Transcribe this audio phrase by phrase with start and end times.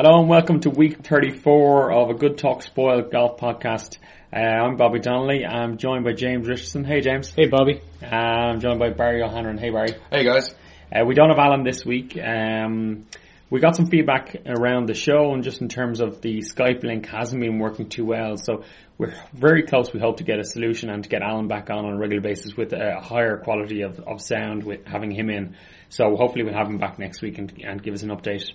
[0.00, 3.98] Hello and welcome to week 34 of a Good Talk Spoiled Golf podcast.
[4.32, 5.44] Uh, I'm Bobby Donnelly.
[5.44, 6.84] I'm joined by James Richardson.
[6.84, 7.32] Hey James.
[7.34, 7.80] Hey Bobby.
[8.00, 9.58] Uh, I'm joined by Barry O'Hanlon.
[9.58, 9.96] Hey Barry.
[10.12, 10.54] Hey guys.
[10.94, 12.16] Uh, we don't have Alan this week.
[12.16, 13.06] Um,
[13.50, 17.06] we got some feedback around the show and just in terms of the Skype link
[17.06, 18.36] hasn't been working too well.
[18.36, 18.62] So
[18.98, 19.92] we're very close.
[19.92, 22.22] We hope to get a solution and to get Alan back on on a regular
[22.22, 25.56] basis with a higher quality of, of sound with having him in.
[25.88, 28.52] So hopefully we'll have him back next week and, and give us an update.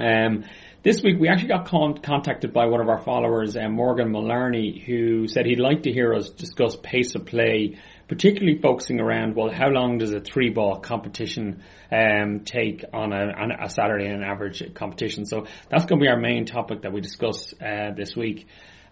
[0.00, 0.44] Um,
[0.82, 4.82] this week we actually got con- contacted by one of our followers, uh, Morgan Maloney,
[4.84, 7.78] who said he'd like to hear us discuss pace of play,
[8.08, 13.32] particularly focusing around, well, how long does a three ball competition um, take on a,
[13.32, 15.24] on a Saturday and an average competition?
[15.26, 18.46] So that's going to be our main topic that we discuss uh, this week.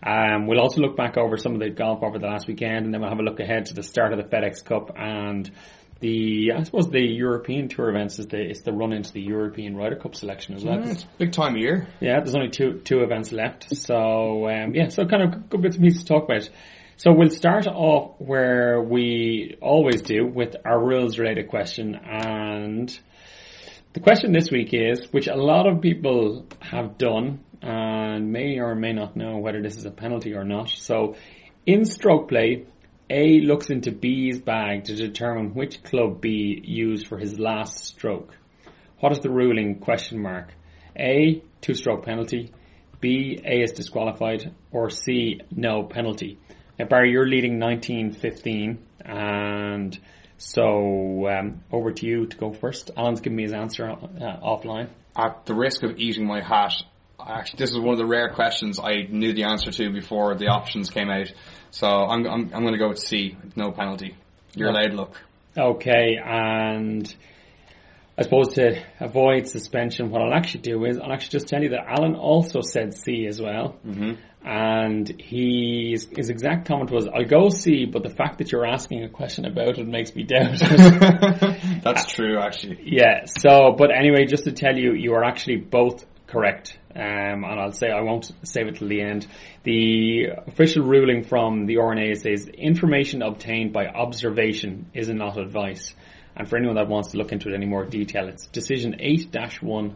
[0.04, 2.94] Um, we'll also look back over some of the golf over the last weekend, and
[2.94, 5.50] then we'll have a look ahead to the start of the FedEx Cup and
[6.02, 9.76] the I suppose the European Tour events is the it's the run into the European
[9.76, 10.78] Ryder Cup selection as well.
[10.78, 11.86] Mm, it's big time of year.
[12.00, 15.76] Yeah, there's only two two events left, so um, yeah, so kind of good bits
[15.76, 16.50] and pieces to talk about.
[16.96, 22.98] So we'll start off where we always do with our rules related question, and
[23.92, 28.74] the question this week is, which a lot of people have done and may or
[28.74, 30.68] may not know whether this is a penalty or not.
[30.70, 31.14] So
[31.64, 32.66] in stroke play,
[33.12, 38.34] a looks into B's bag to determine which club B used for his last stroke.
[39.00, 39.80] What is the ruling?
[39.80, 40.54] Question mark.
[40.96, 42.52] A, two stroke penalty.
[43.00, 44.54] B, A is disqualified.
[44.70, 46.38] Or C, no penalty.
[46.78, 49.98] Now Barry, you're leading 1915 and
[50.38, 52.92] so um, over to you to go first.
[52.96, 53.96] Alan's giving me his answer uh,
[54.42, 54.88] offline.
[55.14, 56.82] At the risk of eating my hat,
[57.28, 60.48] actually, this is one of the rare questions I knew the answer to before the
[60.48, 61.32] options came out.
[61.70, 63.36] So I'm I'm, I'm going to go with C.
[63.56, 64.16] No penalty.
[64.54, 65.20] You're allowed look.
[65.56, 67.14] Okay, and
[68.16, 71.70] I suppose to avoid suspension, what I'll actually do is I'll actually just tell you
[71.70, 73.76] that Alan also said C as well.
[73.86, 74.12] Mm-hmm.
[74.44, 79.04] And he's, his exact comment was, I'll go C, but the fact that you're asking
[79.04, 81.80] a question about it makes me doubt it.
[81.84, 82.80] That's true, actually.
[82.84, 86.78] yeah, so, but anyway, just to tell you, you are actually both correct.
[86.94, 89.26] Um, and I'll say I won't save it till the end.
[89.62, 95.94] The official ruling from the R&A says information obtained by observation is not advice.
[96.34, 99.94] And for anyone that wants to look into it any more detail, it's decision 8-110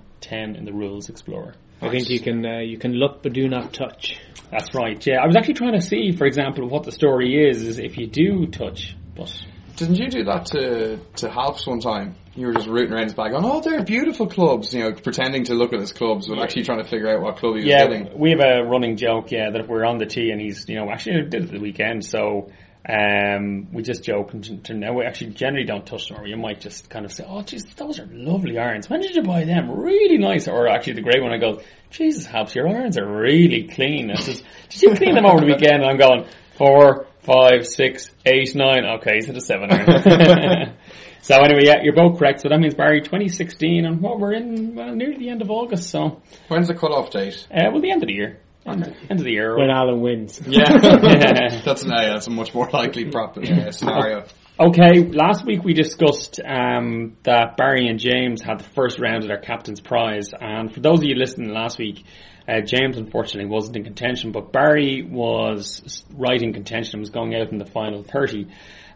[0.56, 1.54] in the Rules Explorer.
[1.80, 4.18] I think you can uh, you can look but do not touch.
[4.50, 5.04] That's right.
[5.06, 7.62] Yeah, I was actually trying to see, for example, what the story is.
[7.62, 9.30] Is if you do touch, but
[9.76, 12.16] Didn't you do that to to Halps one time?
[12.34, 15.44] You were just rooting around his bag, going, "Oh, they're beautiful clubs," you know, pretending
[15.44, 17.68] to look at his clubs, but actually trying to figure out what club he was
[17.68, 18.18] yeah, hitting.
[18.18, 19.30] we have a running joke.
[19.30, 21.60] Yeah, that if we're on the tee and he's, you know, actually did it the
[21.60, 22.50] weekend, so.
[22.88, 26.36] Um, we just joke and to, now we actually generally don't touch them or you
[26.36, 28.88] might just kind of say, oh jeez, those are lovely irons.
[28.88, 29.72] When did you buy them?
[29.72, 30.46] Really nice.
[30.46, 34.12] Or actually the great one I go, Jesus helps, your irons are really clean.
[34.12, 35.82] I says, did you clean them over the weekend?
[35.82, 36.26] And I'm going,
[36.56, 38.86] four, five, six, eight, nine.
[38.98, 39.68] Okay, he's at a seven
[41.22, 42.40] so anyway, yeah, you're both correct.
[42.40, 45.90] So that means Barry 2016 and what we're in, well, near the end of August.
[45.90, 47.46] So, When's the cut-off date?
[47.50, 48.40] uh, well, the end of the year.
[48.64, 49.56] End, end of the year.
[49.56, 50.40] When Alan wins.
[50.46, 51.60] Yeah, Yeah.
[51.64, 54.24] that's an, uh, that's a much more likely prop uh, scenario.
[54.58, 59.28] Okay, last week we discussed um, that Barry and James had the first round of
[59.28, 62.04] their captain's prize, and for those of you listening last week,
[62.48, 67.34] uh, James unfortunately wasn't in contention, but Barry was right in contention and was going
[67.34, 68.48] out in the final thirty.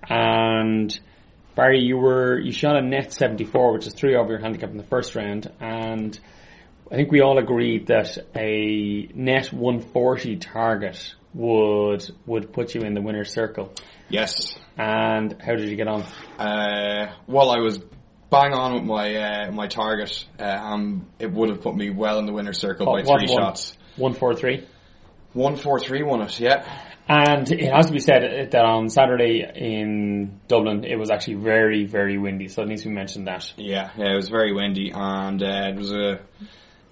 [0.09, 0.99] And
[1.55, 4.71] Barry, you were you shot a net seventy four, which is three over your handicap
[4.71, 6.19] in the first round, and
[6.91, 12.83] I think we all agreed that a net one forty target would would put you
[12.83, 13.73] in the winner's circle.
[14.09, 14.57] Yes.
[14.77, 16.03] And how did you get on?
[16.39, 17.79] Uh, well, I was
[18.31, 20.25] bang on with my uh, my target.
[20.39, 23.21] Uh, um, it would have put me well in the winner's circle by What- what
[23.21, 23.43] three one?
[23.43, 23.77] shots.
[23.97, 24.67] One four three.
[25.33, 26.41] One four three won it.
[26.41, 26.65] Yeah.
[27.09, 31.85] And it has to be said that on Saturday in Dublin, it was actually very,
[31.85, 32.47] very windy.
[32.47, 33.53] So it needs to be mentioned that.
[33.57, 36.21] Yeah, yeah, it was very windy, and uh, it was a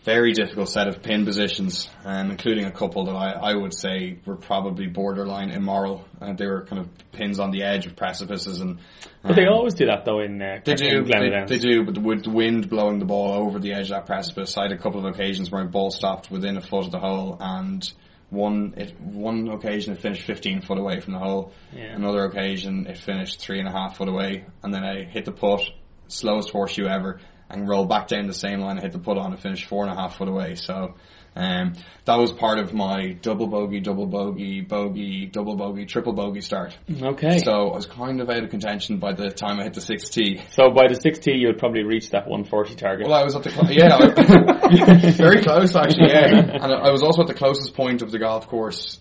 [0.04, 4.18] very difficult set of pin positions, um, including a couple that I, I would say
[4.24, 6.04] were probably borderline immoral.
[6.20, 8.78] Uh, they were kind of pins on the edge of precipices, and
[9.22, 11.98] But they um, always do that though in uh, they do, they, they do, but
[11.98, 14.78] with the wind blowing the ball over the edge of that precipice, I had a
[14.78, 17.90] couple of occasions where my ball stopped within a foot of the hole, and
[18.30, 21.52] one it, one occasion it finished 15 foot away from the hole.
[21.72, 21.94] Yeah.
[21.94, 25.32] Another occasion it finished three and a half foot away, and then I hit the
[25.32, 25.62] putt,
[26.08, 28.76] slowest horseshoe ever, and roll back down the same line.
[28.76, 30.54] and hit the putt on and finish four and a half foot away.
[30.54, 30.94] So.
[31.36, 31.74] Um,
[32.04, 36.76] that was part of my double bogey, double bogey, bogey, double bogey, triple bogey start.
[36.90, 37.38] Okay.
[37.38, 39.80] So, So I was kind of out of contention by the time I hit the
[39.80, 40.40] 6 tee.
[40.56, 43.06] by the 6T you would probably reach that 140 target.
[43.06, 46.08] Well, I was at the cl- yeah, I- very close actually.
[46.08, 46.24] Yeah,
[46.60, 48.98] and I was also at the closest point of the golf course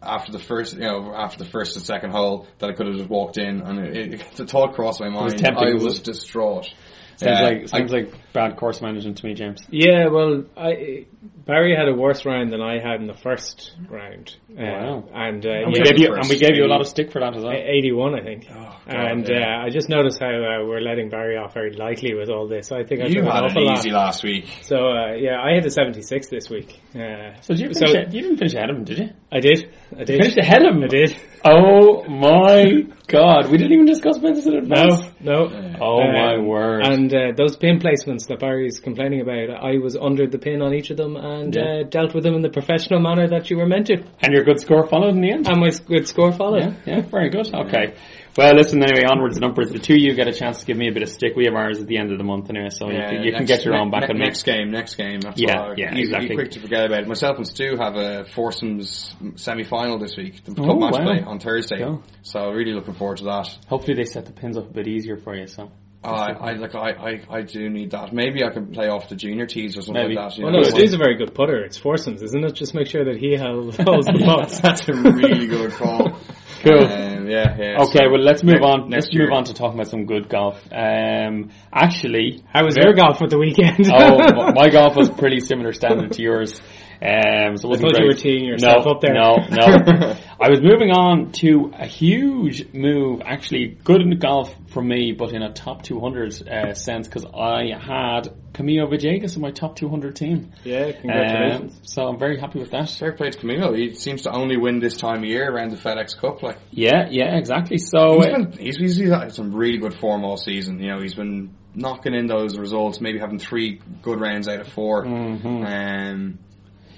[0.00, 2.96] after the first, you know, after the first and second hole that I could have
[2.96, 5.38] just walked in, and it, it, the thought crossed my mind.
[5.38, 6.68] tempting, I was was distraught.
[7.16, 9.62] Sounds like sounds I- like bad course management to me, James.
[9.70, 11.06] Yeah, well, I,
[11.46, 14.36] Barry had a worse round than I had in the first round.
[14.50, 15.04] Uh, Wow.
[15.14, 17.10] And, uh, And we yeah, gave you and we gave you a lot of stick
[17.12, 17.52] for that as well.
[17.52, 18.48] 81, I think.
[18.48, 19.58] God, and yeah.
[19.60, 22.70] uh, I just noticed how uh, we're letting Barry off very lightly with all this.
[22.72, 23.78] I think I you took an had awful lot.
[23.78, 24.46] easy last week.
[24.62, 26.80] So uh, yeah, I had a 76 this week.
[26.94, 28.14] Uh, So did you so finish?
[28.14, 29.08] you didn't finish ahead of him, did you?
[29.32, 29.72] I did.
[29.96, 30.20] I did.
[30.20, 30.84] Finished ahead of him.
[30.84, 31.16] I did.
[31.44, 33.50] Oh my god!
[33.50, 35.00] We didn't even discuss Princess in advance.
[35.20, 35.76] No, no.
[35.80, 36.84] Oh Um, my word!
[36.86, 40.74] And uh, those pin placements that Barry's complaining about, I was under the pin on
[40.74, 41.62] each of them and Yeah.
[41.62, 44.02] uh, dealt with them in the professional manner that you were meant to.
[44.22, 45.48] And your good score followed in the end.
[45.48, 46.62] And my good score followed.
[46.62, 47.52] Yeah, yeah, very good.
[47.54, 47.94] Okay.
[48.38, 49.72] Well, listen, anyway, onwards and upwards.
[49.72, 51.34] The two of you get a chance to give me a bit of stick.
[51.34, 53.44] We have ours at the end of the month anyway, so you, can, you can
[53.44, 54.24] get your own back ne- on me.
[54.24, 54.70] next game.
[54.70, 55.20] Next game.
[55.20, 55.74] That's Yeah, all.
[55.76, 56.36] yeah, easy, exactly.
[56.36, 57.08] Quick to forget about it.
[57.08, 60.44] Myself and Stu have a foursomes semi-final this week.
[60.44, 61.02] The Oh, match wow.
[61.02, 61.78] play on Thursday.
[61.82, 62.02] Cool.
[62.22, 63.48] So really looking forward to that.
[63.68, 65.70] Hopefully they set the pins up a bit easier for you, so.
[66.02, 68.12] Oh, I, I like I, I, I do need that.
[68.14, 70.14] Maybe I can play off the junior tees or something Maybe.
[70.14, 70.38] like that.
[70.38, 70.60] You Well, know?
[70.60, 71.62] no, Stu's a very good putter.
[71.62, 72.54] It's foursomes, isn't it?
[72.54, 74.60] Just make sure that he held, holds the putts.
[74.62, 76.18] That's a really good call.
[76.62, 76.84] Cool.
[76.84, 77.82] Um, yeah, yeah.
[77.84, 78.90] Okay, so well let's move ne- on.
[78.90, 79.24] Next Let's year.
[79.28, 80.60] move on to talking about some good golf.
[80.70, 83.88] Um, actually, How was your golf at the weekend?
[83.90, 86.60] oh, my golf was pretty similar standard to yours.
[87.02, 89.14] Um, so it wasn't thought you were teeing yourself no, up there.
[89.14, 90.16] No, no.
[90.40, 95.32] I was moving on to a huge move, actually good in golf for me, but
[95.32, 100.14] in a top 200 uh, sense because I had Camilo Villegas in my top 200
[100.14, 100.52] team.
[100.62, 101.72] yeah, congratulations.
[101.72, 102.90] Um, so I'm very happy with that.
[102.90, 103.74] Fair play to Camilo.
[103.74, 106.42] He seems to only win this time of year around the FedEx Cup.
[106.42, 107.78] Like Yeah, yeah, exactly.
[107.78, 110.80] So he's uh, been, he's, he's, he's had some really good form all season.
[110.80, 114.68] You know, he's been knocking in those results, maybe having three good rounds out of
[114.68, 115.64] 4 Mm-hmm.
[115.64, 116.38] Um,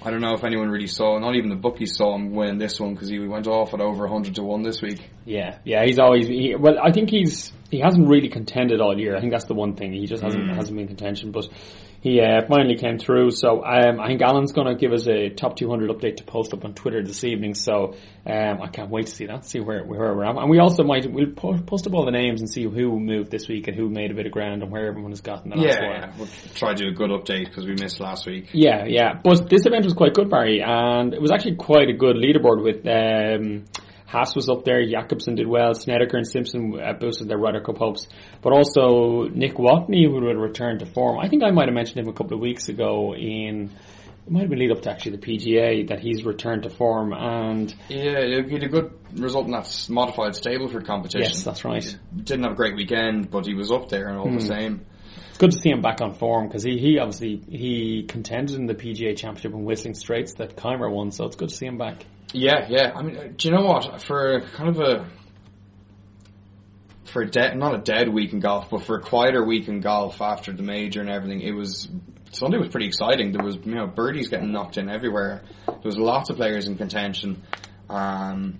[0.05, 2.79] I don't know if anyone really saw, not even the bookies saw him win this
[2.79, 4.99] one because he went off at over 100 to 1 this week.
[5.25, 6.75] Yeah, yeah, he's always he, well.
[6.81, 9.15] I think he's he hasn't really contended all year.
[9.15, 10.55] I think that's the one thing he just hasn't Mm.
[10.55, 11.31] hasn't been contention.
[11.31, 11.47] But
[12.03, 13.31] he uh, finally came through.
[13.31, 16.53] So um, I think Alan's going to give us a top 200 update to post
[16.53, 17.53] up on Twitter this evening.
[17.53, 17.95] So
[18.25, 20.35] um, I can't wait to see that, see where where we're at.
[20.35, 23.47] And we also might we'll post up all the names and see who moved this
[23.47, 25.65] week and who made a bit of ground and where everyone has gotten the last
[25.65, 25.99] Yeah, while.
[26.01, 26.13] yeah.
[26.17, 28.49] We'll try to do a good update because we missed last week.
[28.51, 29.13] Yeah, yeah.
[29.23, 32.61] But this event was quite good, Barry, and it was actually quite a good leaderboard
[32.61, 33.63] with um,
[34.13, 37.77] Haas was up there, Jacobson did well, Snedeker and Simpson uh, boosted their Ryder Cup
[37.79, 38.07] hopes,
[38.41, 41.17] but also Nick Watney who would return to form.
[41.19, 43.71] I think I might have mentioned him a couple of weeks ago in.
[44.25, 47.11] It might have been lead up to actually the PGA that he's returned to form,
[47.11, 51.23] and Yeah, he had a good result in that modified Stableford competition.
[51.23, 51.97] yes, that's right.
[52.15, 54.35] Didn't have a great weekend, but he was up there and all Hmm.
[54.35, 54.85] the same.
[55.29, 58.65] It's good to see him back on form because he, he obviously he contended in
[58.67, 61.77] the PGA Championship in Whistling Straits that Kaymer won, so it's good to see him
[61.77, 62.05] back.
[62.33, 62.91] Yeah, yeah.
[62.95, 64.01] I mean, uh, do you know what?
[64.01, 65.07] For kind of a
[67.05, 69.81] for a dead, not a dead week in golf, but for a quieter week in
[69.81, 71.87] golf after the major and everything, it was
[72.31, 73.31] Sunday was pretty exciting.
[73.31, 75.43] There was you know birdies getting knocked in everywhere.
[75.67, 77.43] There was lots of players in contention.
[77.89, 78.59] Um,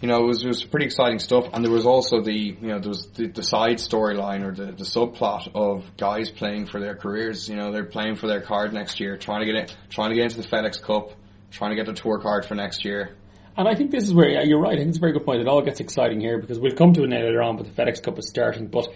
[0.00, 2.68] you know, it was, it was pretty exciting stuff, and there was also the you
[2.68, 6.78] know there was the, the side storyline or the, the subplot of guys playing for
[6.78, 7.48] their careers.
[7.48, 10.16] You know, they're playing for their card next year, trying to get it, trying to
[10.16, 11.12] get into the FedEx Cup,
[11.54, 13.16] trying to get the tour card for next year.
[13.56, 14.72] And I think this is where yeah, you're right.
[14.74, 15.40] I think it's a very good point.
[15.40, 18.02] It all gets exciting here because we'll come to it later on, but the FedEx
[18.02, 18.66] Cup is starting.
[18.66, 18.88] But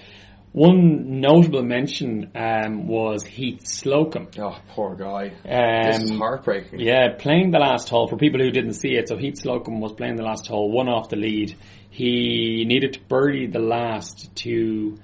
[0.52, 4.28] one notable mention um, was Heath Slocum.
[4.38, 5.28] Oh, poor guy.
[5.44, 6.80] this is Um, heartbreaking.
[6.80, 9.08] yeah, playing the last hole for people who didn't see it.
[9.08, 11.54] So Heath Slocum was playing the last hole, one off the lead.
[11.90, 14.98] He needed to birdie the last to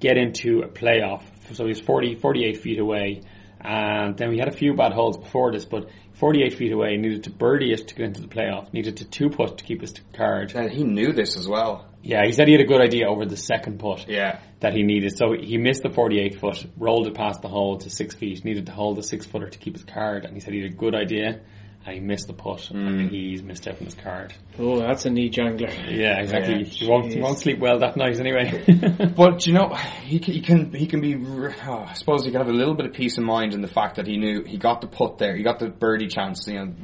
[0.00, 1.22] get into a playoff.
[1.54, 3.22] So he was 40, 48 feet away.
[3.60, 5.88] And then we had a few bad holes before this, but
[6.18, 9.30] 48 feet away, needed to birdie it to get into the playoff, needed to two
[9.30, 10.52] putt to keep his card.
[10.54, 11.86] And he knew this as well.
[12.02, 14.40] Yeah, he said he had a good idea over the second putt Yeah.
[14.60, 15.16] that he needed.
[15.16, 18.66] So he missed the 48 foot, rolled it past the hole to six feet, needed
[18.66, 20.74] to hold the six footer to keep his card, and he said he had a
[20.74, 21.40] good idea,
[21.88, 23.10] and he missed the putt, and mm.
[23.10, 24.34] he's missed out on his card.
[24.58, 25.70] Oh, that's a knee jangler.
[25.90, 26.58] Yeah, exactly.
[26.58, 28.64] Yeah, he, won't, he won't sleep well that night anyway.
[29.16, 31.16] But you know, he can, he can he can be.
[31.16, 33.68] Oh, I suppose he can have a little bit of peace of mind in the
[33.68, 36.54] fact that he knew he got the putt there, he got the birdie chance, you
[36.54, 36.74] know,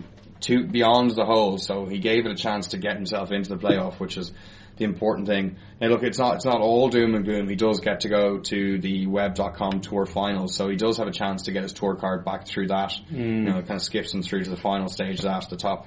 [0.41, 1.59] to beyond the hole.
[1.59, 4.33] So he gave it a chance to get himself into the playoff, which is
[4.77, 5.57] the important thing.
[5.81, 7.49] Now, look, it's not it's not all doom and gloom.
[7.49, 11.13] He does get to go to the Web.com Tour Finals, so he does have a
[11.13, 12.93] chance to get his tour card back through that.
[13.11, 15.57] You know, it kind of skips him through to the final stage of that, the
[15.57, 15.87] top.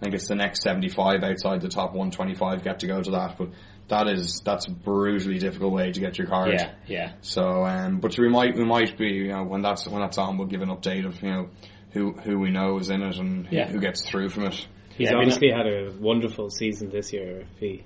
[0.00, 3.36] I think it's the next 75 outside the top 125 get to go to that,
[3.36, 3.48] but
[3.88, 6.52] that is that's a brutally difficult way to get your card.
[6.52, 7.12] yeah, yeah.
[7.22, 10.38] So, um, but we might we might be you know when that's when that's on,
[10.38, 11.48] we'll give an update of you know
[11.92, 13.66] who who we know is in it and who- Yeah.
[13.68, 14.66] who gets through from it.
[14.96, 17.40] He's Yeah, I mean, obviously had a wonderful season this year.
[17.40, 17.84] If he, He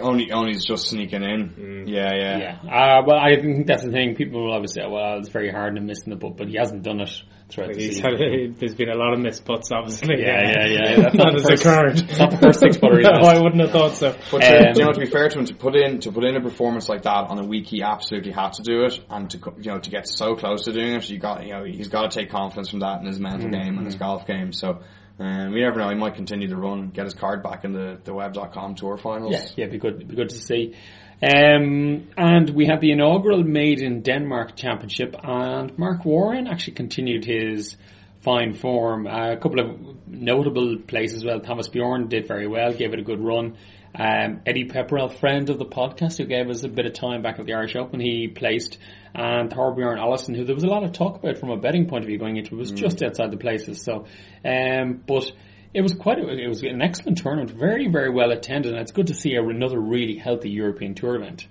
[0.00, 1.84] only only is just sneaking in.
[1.86, 2.70] Yeah, yeah, Yeah.
[2.98, 4.14] Uh, well, I think that's the thing.
[4.14, 6.82] People will always say, well, it's very hard and missing the putt, but he hasn't
[6.82, 7.10] done it
[7.50, 8.10] throughout like the he's season.
[8.12, 10.20] had a, there's been a lot of missed putts, obviously.
[10.20, 10.96] Yeah, yeah, yeah.
[11.02, 11.98] That's not Not the as first- occurred.
[12.10, 13.10] it's not the first six footer no.
[13.10, 14.16] I wouldn't have thought so.
[14.30, 16.24] But to, Um, you know, to be fair to him, to put in to put
[16.24, 19.30] in a performance like that on a week, he absolutely had to do it, and
[19.30, 21.88] to you know to get so close to doing it, you got you know he's
[21.88, 24.52] got to take confidence from that in his mental game and his golf game.
[24.52, 24.80] So.
[25.18, 25.88] Um, we never know.
[25.88, 29.32] He might continue to run, get his card back in the, the web.com tour finals.
[29.32, 30.06] Yeah, yeah, be good.
[30.06, 30.74] Be good to see.
[31.20, 37.24] Um, and we had the inaugural Made in Denmark Championship, and Marc Warren actually continued
[37.24, 37.76] his
[38.20, 39.08] fine form.
[39.08, 41.24] Uh, a couple of notable places.
[41.24, 43.56] Well, Thomas Bjorn did very well, gave it a good run.
[43.98, 47.40] Um, Eddie Pepperell, friend of the podcast, who gave us a bit of time back
[47.40, 48.78] at the Irish Open, he placed,
[49.12, 52.04] and Thorbjørn Olesen, who there was a lot of talk about from a betting point
[52.04, 53.82] of view going into, it, was just outside the places.
[53.82, 54.06] So,
[54.44, 55.32] um, but
[55.74, 58.92] it was quite a, it was an excellent tournament, very very well attended, and it's
[58.92, 61.48] good to see a, another really healthy European tour event.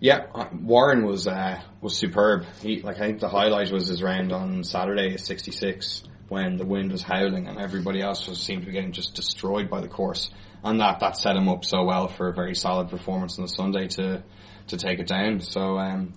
[0.00, 2.44] Yeah, uh, Warren was uh, was superb.
[2.60, 6.64] He like I think the highlight was his round on Saturday at 66 when the
[6.64, 9.88] wind was howling and everybody else was seemed to be getting just destroyed by the
[9.88, 10.30] course,
[10.62, 13.48] and that that set him up so well for a very solid performance on the
[13.48, 14.22] Sunday to
[14.68, 15.40] to take it down.
[15.40, 16.14] So um,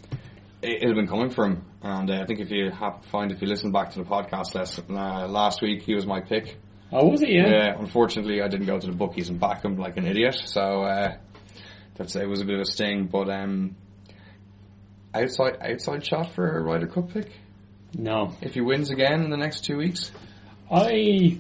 [0.62, 3.42] it, had been coming for him, and uh, I think if you have, find if
[3.42, 6.58] you listen back to the podcast last uh, last week, he was my pick.
[6.92, 7.30] Oh, was it?
[7.30, 7.48] Yeah.
[7.48, 10.42] Yeah, unfortunately, I didn't go to the bookies and back him like an idiot.
[10.46, 11.16] So uh,
[11.96, 13.08] that's it was a bit of a sting.
[13.08, 13.78] But um,
[15.14, 17.32] outside outside shot for a Ryder Cup pick
[17.94, 20.12] No, if he wins again in the next two weeks.
[20.72, 21.38] I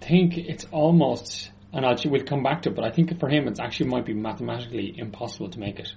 [0.00, 3.48] think it's almost, and I'll, we'll come back to it, but I think for him,
[3.48, 5.88] it actually might be mathematically impossible to make it.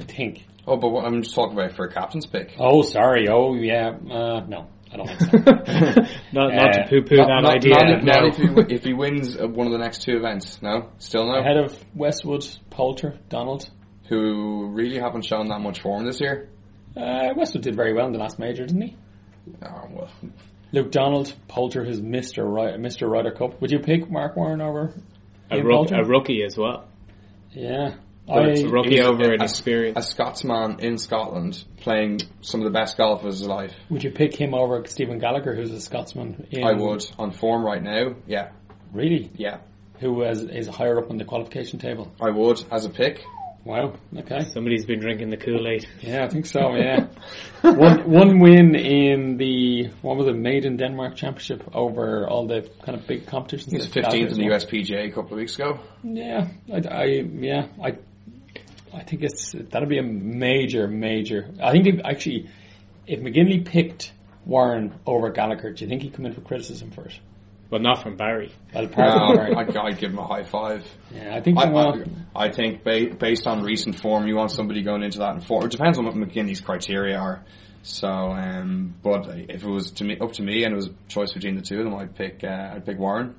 [0.00, 0.44] I think.
[0.66, 2.54] Oh, but what I'm just talking about for a captain's pick.
[2.58, 3.28] Oh, sorry.
[3.28, 3.90] Oh, yeah.
[3.90, 5.38] Uh, no, I don't think so.
[6.32, 7.74] Not, not Uh, to poo-poo Not, that not, idea.
[7.74, 8.12] not if, no.
[8.12, 10.62] not if, he, wi- if he wins uh, one of the next two events.
[10.62, 11.38] No, still no.
[11.38, 13.68] Ahead of Westwood, Poulter, Donald.
[14.08, 16.48] Who really haven't shown that much form this year.
[16.96, 18.96] Uh, Westwood did very well in the last major, didn't he?
[19.64, 20.08] Oh, well,
[20.72, 22.44] Luke Donald, Poulter, who's Mr.
[22.50, 23.08] Ry- Mr.
[23.10, 23.60] Ryder Cup.
[23.60, 24.92] Would you pick Marc Warren over
[25.50, 26.86] a, rook, a rookie as well.
[27.52, 27.94] Yeah.
[28.26, 29.98] But it's I- a rookie he's over a- an a- experience.
[29.98, 33.74] a Scotsman in Scotland playing some of the best golf of his life.
[33.90, 36.46] would you pick him over Stephen Gallacher, who's a Scotsman?
[36.50, 38.14] In, I would on form right now.
[38.26, 38.50] Yeah,
[38.92, 39.30] Really?
[39.36, 39.58] yeah,
[40.00, 42.10] Who is, is higher up on the qualification table?
[42.20, 43.24] I would as a pick.
[43.64, 43.94] Wow.
[44.16, 44.44] Okay.
[44.52, 45.86] Somebody's been drinking the Kool-Aid.
[46.00, 46.74] Yeah, I think so.
[46.82, 47.06] Yeah,
[47.62, 52.68] one one win in the what was it, Made in Denmark Championship over all the
[52.84, 53.70] kind of big competitions.
[53.70, 55.78] He was fifteenth in the Gallacher's USPGA a couple of weeks ago.
[56.02, 57.98] Yeah, I, I yeah I
[58.92, 61.48] I think it's that'll be a major major.
[61.62, 62.48] I think if, actually
[63.06, 64.12] if McGinley picked
[64.44, 67.20] Warren over Gallagher, do you think he'd come in for criticism for it?
[67.72, 68.52] But not from Barry.
[68.74, 69.56] Well, part of Um, Warren.
[69.56, 70.84] I'd, I'd give him a high five.
[71.10, 72.02] yeah, I think I, well,
[72.36, 75.40] I, I think ba- based on recent form, you want somebody going into that in
[75.40, 75.64] form.
[75.64, 77.42] It depends on what McGinley's criteria are.
[77.82, 80.94] So, um, but if it was to me, up to me, and it was a
[81.08, 82.44] choice between the two of them, I'd pick.
[82.44, 83.36] Uh, I'd pick Warren.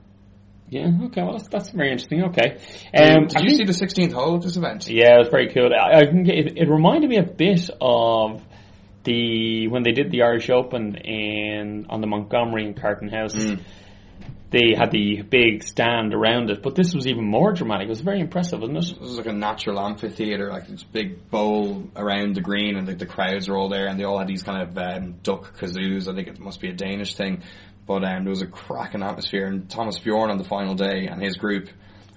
[0.68, 2.24] yeah, okay, well that's, that's very interesting.
[2.24, 2.58] Okay,
[2.98, 4.90] um, Did I you think- see the 16th hole of this event?
[4.90, 5.70] Yeah, it was very cool.
[5.74, 8.42] I, I think it, it reminded me a bit of
[9.04, 13.36] the when they did the Irish Open in on the Montgomerie in Carton House.
[14.54, 17.88] They had the big stand around it, but this was even more dramatic.
[17.88, 18.82] It was very impressive, wasn't it?
[18.82, 22.94] This was like a natural amphitheater, like this big bowl around the green, and the,
[22.94, 26.08] the crowds were all there, and they all had these kind of um, duck kazoos.
[26.08, 27.42] I think it must be a Danish thing,
[27.88, 29.48] but um, there was a cracking atmosphere.
[29.48, 31.70] And Thomas Bjorn on the final day and his group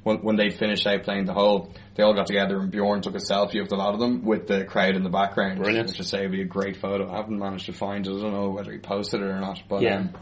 [0.06, 3.16] when, when they finished out playing the hole, they all got together and Bjorn took
[3.16, 5.58] a selfie of the lot of them with the crowd in the background.
[5.60, 5.88] Brilliant.
[5.88, 7.10] Which I say would be a great photo.
[7.10, 8.10] I haven't managed to find it.
[8.10, 9.96] I don't know whether he posted it or not, but Yeah.
[9.96, 10.14] um,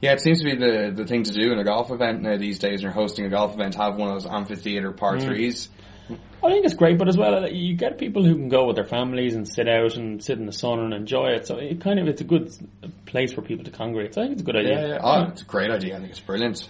[0.00, 2.36] yeah, it seems to be the the thing to do in a golf event now
[2.36, 2.80] these days.
[2.80, 5.24] When you're hosting a golf event, have one of those amphitheater par Mm.
[5.24, 5.68] threes.
[6.42, 8.74] I think it's great, but as well, uh, you get people who can go with
[8.76, 11.46] their families and sit out and sit in the sun and enjoy it.
[11.46, 12.50] So it kind of it's a good
[13.04, 14.14] place for people to congregate.
[14.14, 14.80] So I think it's a good idea.
[14.80, 14.98] Yeah, yeah.
[15.02, 15.96] Oh, it's a great idea.
[15.96, 16.66] I think it's brilliant.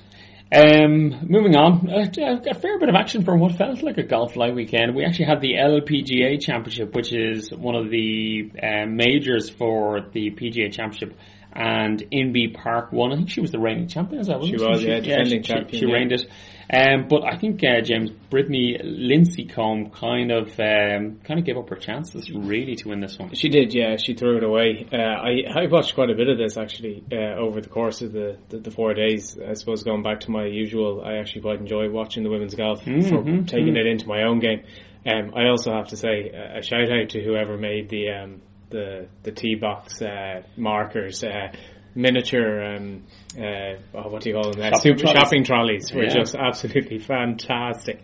[0.53, 2.07] Um, moving on, uh,
[2.51, 4.97] a fair bit of action for what felt like a golf light weekend.
[4.97, 10.33] We actually had the LPGA Championship, which is one of the uh, majors for the
[10.33, 11.17] PGA Championship.
[11.53, 13.13] And Inbee Park won.
[13.13, 14.21] I think she was the reigning champion.
[14.21, 15.93] Is that She wasn't was, yeah, defending she, champion, She, yeah.
[15.95, 16.27] reigned it.
[16.73, 21.69] Um, but I think uh, James Brittany Lincicome kind of um, kind of gave up
[21.71, 23.35] her chances really to win this one.
[23.35, 23.97] She did, yeah.
[23.97, 24.87] She threw it away.
[24.93, 28.13] Uh, I I watched quite a bit of this actually uh, over the course of
[28.13, 29.37] the, the, the four days.
[29.45, 32.83] I suppose going back to my usual, I actually quite enjoy watching the women's golf
[32.85, 34.63] for Mhm, taking it into my own game.
[35.05, 39.09] Um, I also have to say a shout out to whoever made the um, the
[39.23, 41.23] the tee box uh, markers.
[41.25, 41.53] Uh,
[41.93, 43.03] Miniature, um,
[43.37, 44.61] uh, oh, what do you call them?
[44.63, 45.19] Uh, Shopping super trolleys.
[45.21, 46.15] shopping trolleys were Yeah.
[46.15, 48.01] just absolutely fantastic.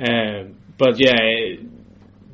[0.00, 1.12] Um, but yeah,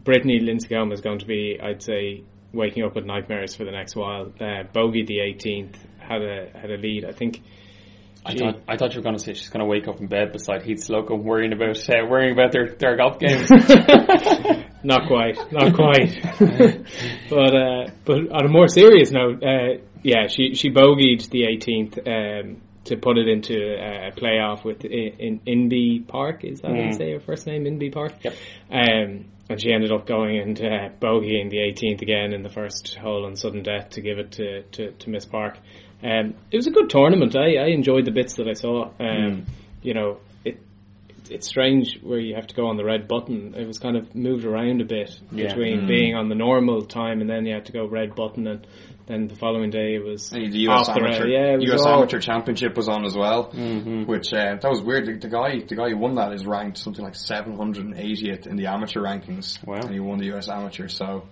[0.04, 2.22] Brittany Lincicome is going to be, I'd say,
[2.52, 4.32] waking up with nightmares for the next while.
[4.40, 7.04] Uh, Bogey the 18th had a had a lead.
[7.04, 7.40] I think.
[8.24, 8.38] I Gee.
[8.38, 10.30] thought I thought you were going to say she's going to wake up in bed
[10.30, 13.50] beside Heath Slocum worrying about uh, worrying about their, their golf games.
[14.84, 16.12] not quite, not quite.
[17.30, 21.98] but uh, but on a more serious note, uh, yeah, she she bogeyed the 18th
[22.06, 26.44] um, to put it into a playoff with in, in Inbee Park.
[26.44, 26.96] Is that how you Mm.
[26.96, 27.64] say her first name?
[27.64, 28.14] Inbee Park.
[28.22, 28.34] Yep.
[28.70, 32.94] Um, and she ended up going and uh, bogeying the 18th again in the first
[32.96, 35.58] hole on sudden death to give it to, to, to Miss Park.
[36.02, 37.36] Um, it was a good tournament.
[37.36, 38.90] I, I enjoyed the bits that I saw.
[38.98, 39.46] Um,
[39.82, 40.18] You know,
[41.34, 43.54] it's strange where you have to go on the red button.
[43.56, 45.48] It was kind of moved around a bit Yeah.
[45.48, 48.66] between being on the normal time and then you had to go red button and
[49.06, 51.30] then the following day it was And the US off the Amateur, red.
[51.32, 53.50] Yeah, it was US all- Amateur Championship was on as well,
[54.06, 55.06] which uh, that was weird.
[55.06, 58.66] The, the guy, the guy who won that is ranked something like 780th in the
[58.66, 59.80] amateur rankings, Wow.
[59.82, 60.88] and he won the US Amateur.
[60.88, 61.26] So,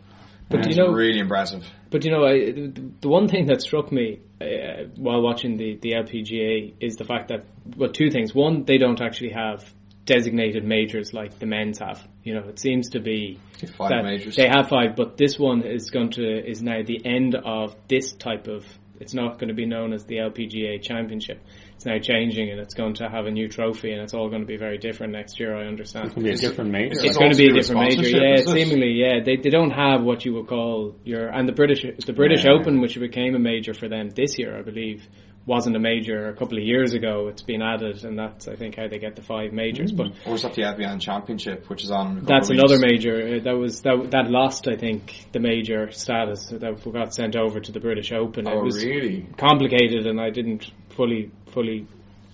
[0.49, 1.65] But it's you know- really impressive.
[1.91, 5.77] But you know, I, the, the one thing that struck me uh, while watching the,
[5.81, 7.45] the LPGA is the fact that,
[7.77, 8.35] well, two things.
[8.35, 9.65] One, they don't actually have
[10.11, 12.03] designated majors like the men's have.
[12.25, 13.39] You know, it seems to be
[13.79, 14.37] Five that majors.
[14.37, 18.13] They have five, but this one is going to is now the end of this
[18.13, 18.67] type of.
[18.99, 21.41] It's not going to be known as the LPGA Championship.
[21.75, 24.43] It's now changing, and it's going to have a new trophy, and it's all going
[24.43, 25.57] to be very different next year.
[25.57, 26.07] I understand.
[26.07, 26.93] It's going to be a different major.
[26.93, 28.37] it's It's going to to be a different major, yeah.
[28.45, 29.21] Seemingly, yeah.
[29.25, 32.53] They they don't have what you would call your and the British the British Yeah.
[32.53, 35.09] Open, which became a major for them this year, I believe,
[35.47, 37.29] wasn't a major a couple of years ago.
[37.29, 39.91] It's been added, and that's I think how they get the five majors.
[39.91, 42.07] But Or is that the Evian Championship, which is on?
[42.07, 45.41] In a couple that's another major uh, that was that that lost, I think, the
[45.41, 48.47] major status that got sent over to the British Open.
[48.47, 49.27] Oh, it was really?
[49.37, 51.87] complicated, and I didn't fully fully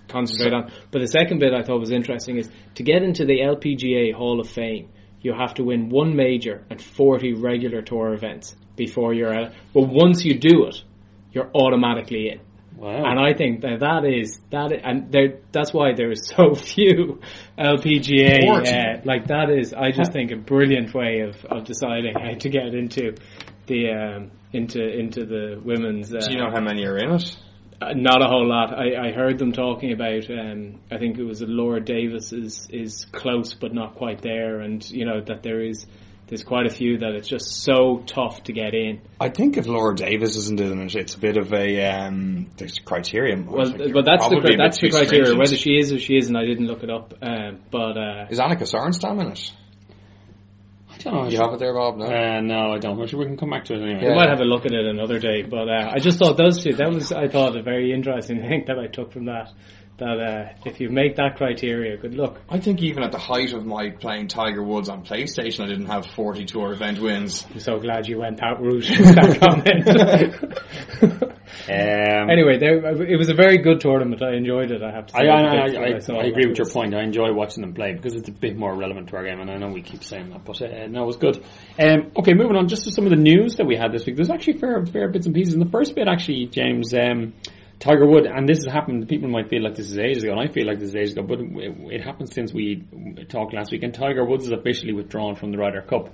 [0.08, 0.70] concentrate on.
[0.90, 4.40] But the second bit I thought was interesting is to get into the LPGA Hall
[4.40, 4.88] of Fame,
[5.20, 9.54] you have to win one major and forty regular tour events before you're at.
[9.72, 10.82] But once you do it,
[11.32, 12.40] you're automatically in.
[12.76, 13.04] Wow.
[13.06, 17.20] And I think that that is that, and there that's why there is so few
[17.58, 18.48] LPGA.
[18.66, 22.48] Uh, like that is, I just think a brilliant way of, of deciding how to
[22.48, 23.14] get into
[23.66, 26.14] the um, into into the women's.
[26.14, 27.36] Uh, Do you know how many are in it?
[27.80, 28.72] uh, not a whole lot.
[28.72, 30.30] I, I heard them talking about.
[30.30, 34.88] Um, I think it was Laura Davies is is close but not quite there, and
[34.90, 35.86] you know that there is
[36.28, 39.00] there's quite a few that it's just so tough to get in.
[39.20, 42.78] I think if Laura Davies isn't in it, it's a bit of a um, there's
[42.80, 43.46] criterion.
[43.46, 45.06] Well, I but that's the probably a cri- that's the criteria.
[45.26, 45.38] stringent.
[45.38, 47.14] Whether she is or she isn't, I didn't look it up.
[47.22, 49.52] Um, but uh, is Annika Sorenstam in it?
[50.92, 51.30] I don't know.
[51.30, 51.98] You have it there, Bob?
[51.98, 52.06] No.
[52.06, 52.98] Uh, no, I don't.
[52.98, 54.08] But we can come back to it anyway.
[54.08, 55.42] we might have a look at it another day.
[55.42, 56.72] But uh, I just thought those two.
[56.72, 59.52] That was I thought a very interesting thing that I took from that.
[59.98, 62.38] That uh, if you make that criteria, good luck.
[62.50, 65.86] I think even at the height of my playing Tiger Woods on PlayStation, I didn't
[65.86, 67.46] have 40 tour event wins.
[67.50, 68.84] I'm so glad you went that route.
[68.90, 69.40] with that
[71.00, 71.32] comment.
[71.68, 74.22] Um, Anyway, there, it was a very good tournament.
[74.22, 74.82] I enjoyed it.
[74.82, 75.28] I have to say.
[75.28, 76.94] I, I, The I, bits I, I agree with your point.
[76.94, 79.50] I enjoy watching them play because it's a bit more relevant to our game, and
[79.50, 81.42] I know we keep saying that, but uh, no, it was good.
[81.78, 84.16] Um, okay, moving on just to some of the news that we had this week.
[84.16, 85.54] There's actually fair, fair bits and pieces.
[85.54, 87.32] In the first bit, actually, James, um,
[87.78, 89.08] Tiger Wood, and this has happened.
[89.08, 91.12] People might feel like this is ages ago, and I feel like this is ages
[91.12, 92.84] ago, but it, it happened since we
[93.28, 93.82] talked last week.
[93.82, 96.10] And Tiger Woods is officially withdrawn from the Ryder Cup.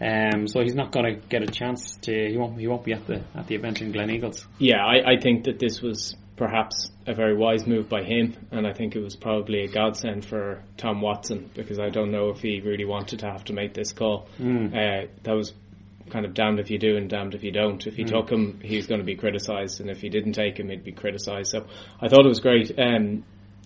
[0.00, 2.12] Um, so he's not going to get a chance to.
[2.12, 2.58] He won't.
[2.58, 4.46] He won't be at the at the event in Gleneagles.
[4.58, 8.66] Yeah, I, I think that this was perhaps a very wise move by him, and
[8.66, 12.40] I think it was probably a godsend for Tom Watson because I don't know if
[12.40, 14.26] he really wanted to have to make this call.
[14.74, 15.52] Uh, that was
[16.10, 17.86] kind of damned if you do and damned if you don't.
[17.86, 20.58] If he took him, he was going to be criticised, and if he didn't take
[20.58, 21.50] him, he'd be criticised.
[21.50, 21.66] So
[22.00, 22.78] I thought it was great.
[22.78, 23.24] Um,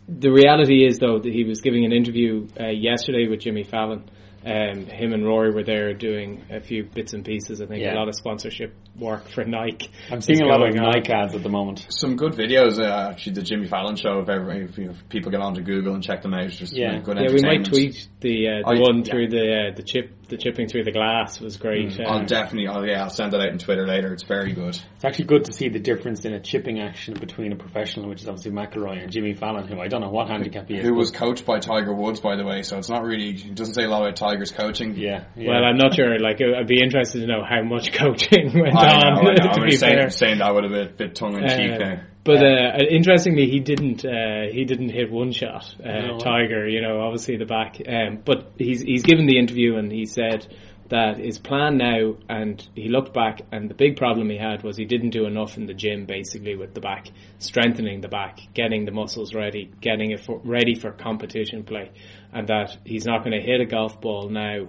[0.09, 4.04] the reality is, though, that he was giving an interview uh, yesterday with Jimmy Fallon.
[4.46, 7.62] Um, him and Rory were there doing a few bits and pieces.
[7.62, 7.94] I think Yeah.
[7.94, 9.88] a lot of sponsorship work for Nike.
[10.11, 10.83] I'm seeing a lot of on.
[10.92, 11.87] Nike ads at the moment.
[11.88, 14.18] Some good videos, uh, actually, the Jimmy Fallon show.
[14.18, 16.92] If, everybody, if you know, people get onto Google and check them out, just Yeah.
[16.92, 16.98] yeah.
[16.98, 19.04] good Yeah, we might tweet the, uh, the Oh, one yeah.
[19.04, 21.90] through the uh, the chip, the chipping through the glass was great.
[21.90, 22.06] Mm.
[22.06, 24.12] I'll Um, definitely, I'll, yeah, I'll send that out on Twitter later.
[24.12, 24.76] It's very good.
[24.96, 28.22] It's actually good to see the difference in a chipping action between a professional, which
[28.22, 30.84] is obviously McIlroy, and Jimmy Fallon, who I don't know what handicap he is.
[30.87, 33.74] Who was coached by Tiger Woods, by the way, so it's not really, it doesn't
[33.74, 34.94] say a lot about Tiger's coaching.
[34.96, 35.48] Yeah, yeah.
[35.50, 36.18] Well, I'm not sure.
[36.18, 39.14] Like, I'd be interested to know how much coaching went I on.
[39.24, 39.34] know, I know.
[39.54, 40.10] to I'm be saying, fair.
[40.10, 42.08] saying that with a bit, bit tongue in cheek Uh, there.
[42.24, 44.04] But uh, interestingly, he didn't.
[44.04, 45.74] Uh, he didn't hit one shot.
[45.78, 46.18] Uh, No.
[46.18, 47.76] Tiger, you know, obviously the back.
[47.87, 50.46] Um, but he's he's given the interview and he said
[50.88, 54.76] that his plan now, and he looked back, and the big problem he had was
[54.76, 57.06] he didn't do enough in the gym, basically with the back,
[57.38, 61.90] strengthening the back, getting the muscles ready, getting it for, ready for competition play,
[62.32, 64.66] and that he's not going to hit a golf ball now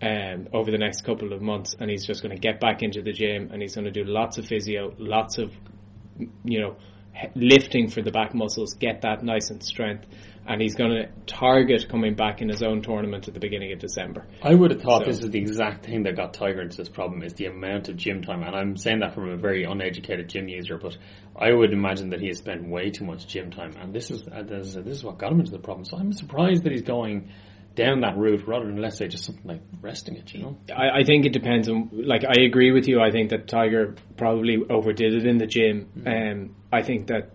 [0.00, 3.02] um, over the next couple of months, and he's just going to get back into
[3.02, 5.52] the gym, and he's going to do lots of physio, lots of
[6.44, 6.76] you know,
[7.34, 10.06] lifting for the back muscles, get that nice and strength,
[10.46, 13.78] and he's going to target coming back in his own tournament at the beginning of
[13.78, 14.26] December.
[14.42, 16.88] I would have thought So- this is the exact thing that got Tiger into this
[16.88, 20.28] problem is the amount of gym time, and I'm saying that from a very uneducated
[20.28, 20.96] gym user, but
[21.36, 24.26] I would imagine that he has spent way too much gym time, and this is
[24.26, 25.84] uh, this, is- this is what got him into the problem.
[25.84, 27.28] So I'm surprised that he's going
[27.74, 30.32] down that route rather than let's say just something like resting it.
[30.34, 33.00] You know, I, I think it depends on, like, I agree with you.
[33.00, 35.88] I think that Tiger probably overdid it in the gym.
[36.06, 37.30] Um, I think that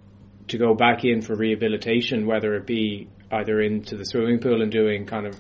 [0.50, 4.72] to go back in for rehabilitation, whether it be either into the swimming pool and
[4.72, 5.40] doing kind of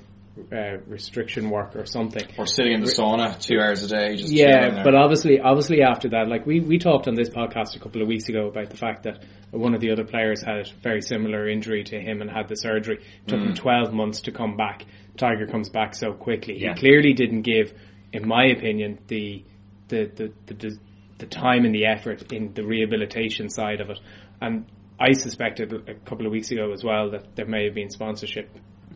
[0.51, 4.31] uh, restriction work or something, Or sitting in the sauna two hours a day, just
[4.31, 8.01] Yeah, but obviously, obviously after that, like we, we talked on this podcast a couple
[8.01, 11.01] of weeks ago about the fact that one of the other players had a very
[11.01, 12.97] similar injury to him and had the surgery.
[12.97, 14.85] It took him 12 months to come back.
[15.17, 16.59] Tiger comes back so quickly.
[16.59, 16.73] Yeah.
[16.73, 17.73] He clearly didn't give,
[18.11, 19.45] in my opinion, the,
[19.87, 20.77] the, the, the, the,
[21.19, 23.99] the time and the effort in the rehabilitation side of it.
[24.41, 24.65] And
[24.99, 28.49] I suspected a couple of weeks ago as well that there may have been sponsorship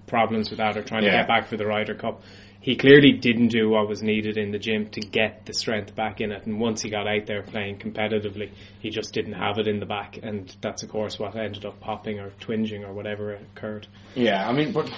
[0.09, 2.21] problems with that or trying to get back for the Ryder Cup.
[2.61, 6.19] He clearly didn't do what was needed in the gym to get the strength back
[6.19, 6.45] in it.
[6.45, 9.85] And once he got out there playing competitively, he just didn't have it in the
[9.85, 10.19] back.
[10.21, 13.87] And that's, of course, what ended up popping or twinging or whatever occurred.
[14.13, 14.91] Yeah, I mean, but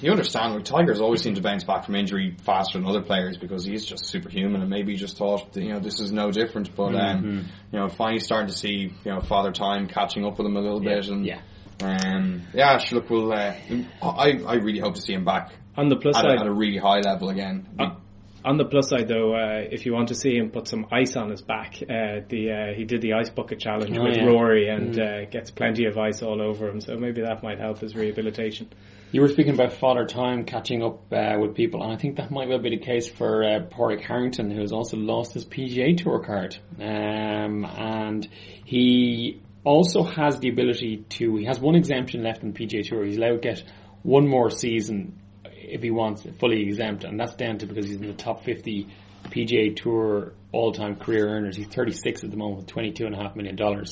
[0.00, 3.36] you understand, like, Tiger's always seemed to bounce back from injury faster than other players
[3.36, 6.30] because he's just superhuman and maybe he just thought, that, you know, this is no
[6.30, 6.74] different.
[6.74, 10.46] But, um, you know, finally starting to see, you know, Father Time catching up with
[10.46, 11.06] him a little bit.
[11.08, 11.42] And, yeah.
[11.84, 13.54] Um, yeah, sure, look, we'll, uh,
[14.02, 16.46] I, I really hope to see him back On the plus at side, a, at
[16.46, 17.68] a really high level again.
[17.78, 17.96] Uh,
[18.44, 21.16] on the plus side, though, uh, if you want to see him put some ice
[21.16, 24.24] on his back, uh, the uh, he did the ice bucket challenge Oh, with yeah.
[24.24, 26.80] Rory and uh, gets plenty of ice all over him.
[26.82, 28.68] So maybe that might help his rehabilitation.
[29.12, 32.30] You were speaking about father time catching up uh, with people, and I think that
[32.30, 35.96] might well be the case for uh, Padraig Harrington, who has also lost his PGA
[35.96, 36.56] Tour card.
[36.80, 38.28] Um, and
[38.64, 43.04] he also has the ability to, he has one exemption left in the PGA Tour.
[43.04, 43.62] He's allowed to get
[44.02, 48.06] one more season if he wants, fully exempt, and that's down to because he's in
[48.06, 48.86] the top 50
[49.24, 51.56] PGA Tour all-time career earners.
[51.56, 53.84] He's 36 at the moment with $22.5 million.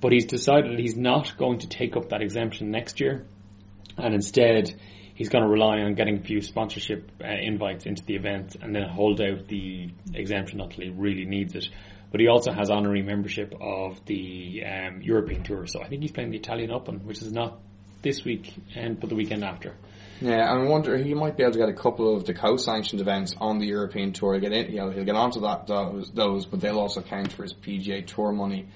[0.00, 3.26] But he's decided he's not going to take up that exemption next year
[3.96, 4.74] and instead
[5.14, 8.74] he's going to rely on getting a few sponsorship uh, invites into the event and
[8.74, 11.68] then hold out the exemption until he really needs it.
[12.14, 16.12] But he also has honorary membership of the um, European Tour, so I think he's
[16.12, 17.58] playing the Italian Open, which is not
[18.02, 19.74] this week and but the weekend after.
[20.20, 23.34] Yeah, I wonder he might be able to get a couple of the co-sanctioned events
[23.40, 24.34] on the European tour.
[24.34, 27.32] He'll get in, you know, he'll get onto that those, those, but they'll also count
[27.32, 28.68] for his PGA Tour money.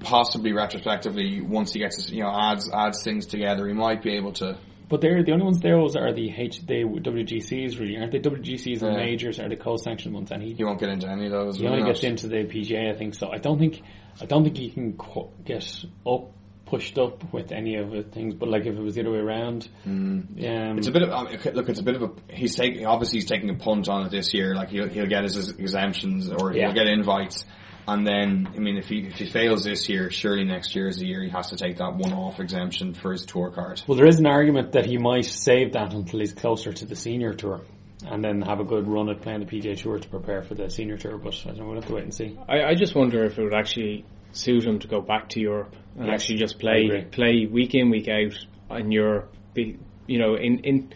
[0.00, 4.16] Possibly retrospectively, once he gets his, you know adds adds things together, he might be
[4.16, 4.58] able to.
[4.88, 5.76] But they're the only ones there.
[5.76, 8.20] those are the H the WGCs really, aren't they?
[8.20, 9.04] WGCs and Yeah.
[9.04, 11.58] majors are the co-sanctioned ones, and he He won't get into any of those.
[11.58, 11.88] He only not?
[11.88, 13.14] gets into the PGA, I think.
[13.14, 13.82] So I don't think
[14.20, 16.32] I don't think he can qu- get up
[16.66, 18.34] pushed up with any of the things.
[18.34, 21.28] But like if it was the other way around, um, It's a bit of um,
[21.54, 21.68] look.
[21.68, 22.10] It's a bit of a.
[22.34, 24.54] He's taking obviously he's taking a punt on it this year.
[24.54, 26.66] Like he'll he'll get his exemptions or Yeah.
[26.66, 27.44] he'll get invites,
[27.88, 30.98] and then I mean if he if he fails this year, surely next year is
[30.98, 33.82] the year he has to take that one off exemption for his tour card.
[33.86, 36.94] well, there is an argument that he might save that until he's closer to the
[36.96, 37.62] senior tour.
[38.06, 40.70] And then have a good run at playing the PGA Tour to prepare for the
[40.70, 42.38] senior tour, but I don't know, we'll have to wait and see.
[42.48, 45.74] I, I just wonder if it would actually suit him to go back to Europe
[45.96, 47.02] and Yes, actually just play agree.
[47.02, 49.34] play week in week out in Europe.
[49.52, 50.92] Be, you know, in in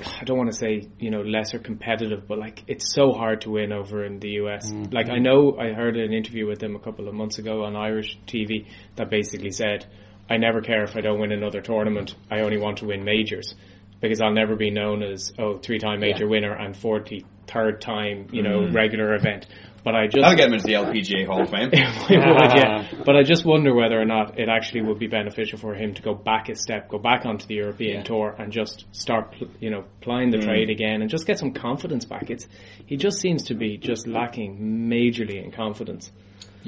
[0.00, 3.50] I don't want to say you know lesser competitive, but like it's so hard to
[3.50, 4.70] win over in the US.
[4.70, 4.94] Mm-hmm.
[4.94, 7.76] Like I know I heard an interview with him a couple of months ago on
[7.76, 9.86] Irish TV that basically said,
[10.30, 12.14] "I never care if I don't win another tournament.
[12.30, 13.54] I only want to win majors."
[14.00, 16.30] Because I'll never be known as oh three time major Yeah.
[16.30, 19.46] winner and forty third time you know regular event,
[19.82, 21.70] but I just That'll get him into the LPGA Hall of Fame.
[21.72, 22.86] it would, yeah.
[23.04, 26.02] But I just wonder whether or not it actually would be beneficial for him to
[26.02, 28.02] go back a step, go back onto the European Yeah.
[28.02, 30.32] tour, and just start, you know, plying Mm.
[30.40, 32.30] the trade again, and just get some confidence back.
[32.30, 32.46] It's
[32.86, 34.58] he just seems to be just lacking
[34.88, 36.12] majorly in confidence.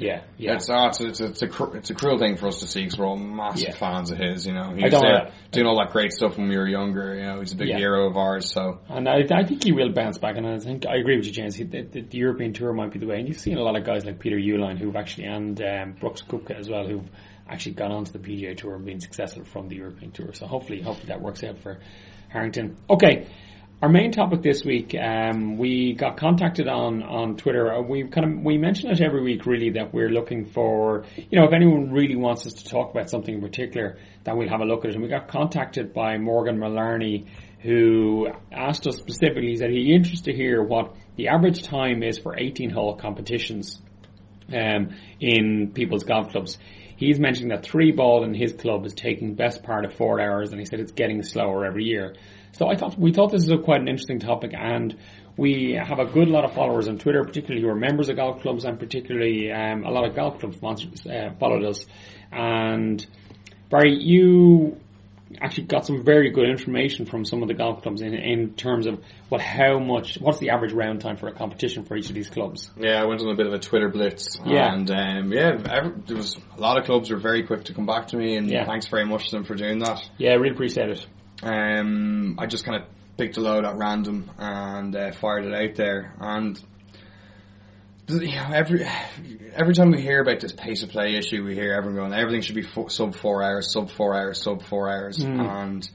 [0.01, 0.55] Yeah, yeah.
[0.55, 2.81] It's, uh, it's, it's, it's, a, cr- it's a cruel thing for us to see
[2.83, 3.75] because we're all massive Yeah.
[3.75, 4.73] fans of his, you know.
[4.73, 7.21] He I was there wanna- doing all that great stuff when we were younger, you
[7.21, 7.39] know.
[7.39, 7.77] He's a big Yeah.
[7.77, 8.79] hero of ours, so.
[8.89, 11.31] And I, I think he will bounce back, and I think I agree with you,
[11.31, 11.55] James.
[11.55, 13.75] He, the, the, the European tour might be the way, and you've seen a lot
[13.77, 17.07] of guys like Peter Uihlein who've actually, and um, Brooks Koepka as well, who've
[17.47, 20.33] actually gone on to the PGA tour and been successful from the European tour.
[20.33, 21.79] So hopefully, hopefully that works out for
[22.29, 22.77] Harrington.
[22.89, 23.27] Okay.
[23.81, 27.73] Our main topic this week, um, we got contacted on, on Twitter.
[27.73, 31.03] Uh, We kind of we mention it every week, really, that we're looking for.
[31.17, 34.49] You know, if anyone really wants us to talk about something in particular, then we'll
[34.49, 34.93] have a look at it.
[34.93, 37.25] And we got contacted by Morgan Mallarney,
[37.63, 39.47] who asked us specifically.
[39.47, 43.81] He said interested to hear what the average time is for 18 hole competitions
[44.53, 44.89] um,
[45.19, 46.59] in people's golf clubs.
[46.97, 50.51] He's mentioning that three ball in his club is taking best part of four hours,
[50.51, 52.13] and he said it's getting slower every year.
[52.53, 54.95] So I thought we thought this is a quite an interesting topic, and
[55.37, 58.41] we have a good lot of followers on Twitter, particularly who are members of golf
[58.41, 61.85] clubs, and particularly um, a lot of golf club sponsors uh, followed us.
[62.31, 63.05] And
[63.69, 64.77] Barry, you
[65.39, 68.85] actually got some very good information from some of the golf clubs in, in terms
[68.85, 72.15] of what how much what's the average round time for a competition for each of
[72.15, 72.69] these clubs.
[72.77, 74.73] Yeah, I went on a bit of a Twitter blitz, Yeah.
[74.73, 77.85] and um, yeah, every, there was a lot of clubs were very quick to come
[77.85, 78.65] back to me, and Yeah.
[78.65, 80.01] thanks very much to them for doing that.
[80.17, 81.05] Yeah, I really appreciate it.
[81.43, 85.75] Um, I just kind of picked a load at random and uh, fired it out
[85.75, 86.61] there, and
[88.07, 88.85] you know, every
[89.53, 92.41] every time we hear about this pace of play issue, we hear everyone going, everything
[92.41, 95.89] should be fo- sub four hours, sub four hours, sub four hours, and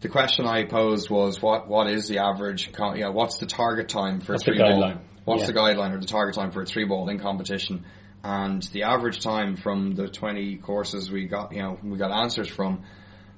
[0.00, 2.72] the question I posed was, what what is the average?
[2.72, 4.94] Con- you know, what's the target time for What's a the three ball?
[5.26, 5.46] What's Yeah.
[5.48, 7.84] the guideline or the target time for a three ball in competition?
[8.24, 12.48] And the average time from the twenty courses we got, you know, we got answers
[12.48, 12.82] from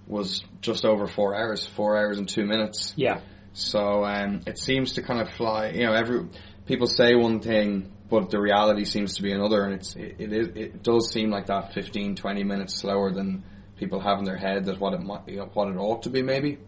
[0.06, 2.94] was just over four hours, four hours and two minutes.
[2.96, 3.20] Yeah.
[3.52, 5.70] So um, it seems to kind of fly.
[5.70, 6.26] You know, every
[6.66, 10.32] people say one thing, but the reality seems to be another, and it's it it,
[10.32, 13.44] is, it does seem like that 15, 20 minutes slower than
[13.76, 16.10] people have in their head that what it might, you know, what it ought to
[16.10, 16.58] be, maybe.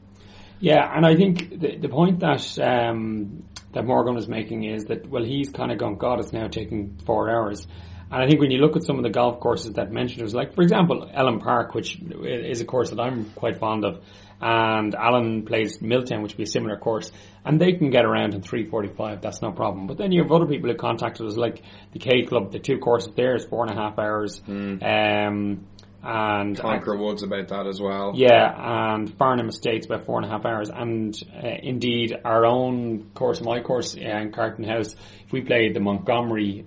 [0.60, 5.08] Yeah, and I think the, the point that um, that Morgan was making is that
[5.08, 5.96] well, he's kind of gone.
[5.96, 7.66] God, it's now taking four hours.
[8.14, 10.22] And I think when you look at some of the golf courses that mentioned, it
[10.22, 14.04] was like, for example, Elm Park, which is a course that I'm quite fond of,
[14.40, 17.10] and Alan plays Milltown, which would be a similar course,
[17.44, 19.88] and they can get around in 3.45, that's no problem.
[19.88, 22.78] But then you have other people who contacted us, like the K Club, the two
[22.78, 25.66] courses there is four and a half hours, um,
[26.06, 28.12] and Concra Woods about that as well.
[28.14, 33.10] yeah, and Farnham Estates about four and a half hours, and uh, indeed our own
[33.14, 34.94] course, my course uh, in Carton House,
[35.26, 36.66] if we played the Montgomerie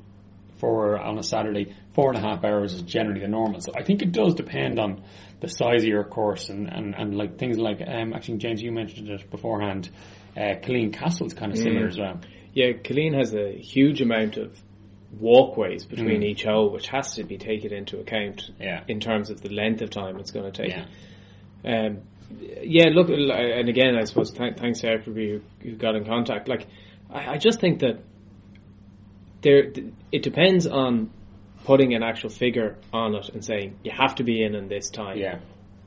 [0.58, 3.62] for on a Saturday, four and a half hours is generally the normal.
[3.62, 5.04] So I think it does depend on
[5.40, 8.72] the size of your course and, and, and like things like um, actually James you
[8.72, 9.90] mentioned it beforehand.
[10.36, 12.20] Uh, Killeen Castle's kind of similar as well.
[12.54, 14.60] Yeah, Killeen has a huge amount of
[15.20, 16.26] walkways between Mm.
[16.26, 18.84] each hole, which has to be taken into account Yeah.
[18.88, 20.76] in terms of the length of time it's going to take.
[20.76, 20.86] Yeah.
[21.88, 22.00] Um,
[22.62, 26.48] yeah, look, and again, I suppose th- thanks to everybody who, who got in contact.
[26.50, 26.68] Like,
[27.10, 28.00] I, I just think that
[29.42, 29.72] there,
[30.12, 31.12] it depends on
[31.66, 34.90] putting an actual figure on it and saying you have to be in in this
[34.90, 35.40] time, Yeah.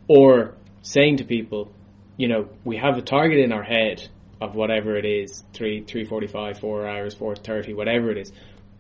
[0.08, 1.72] or saying to people,
[2.16, 4.06] you know, we have a target in our head
[4.40, 8.32] of whatever it is, three, three forty-five, four hours, four thirty, whatever it is,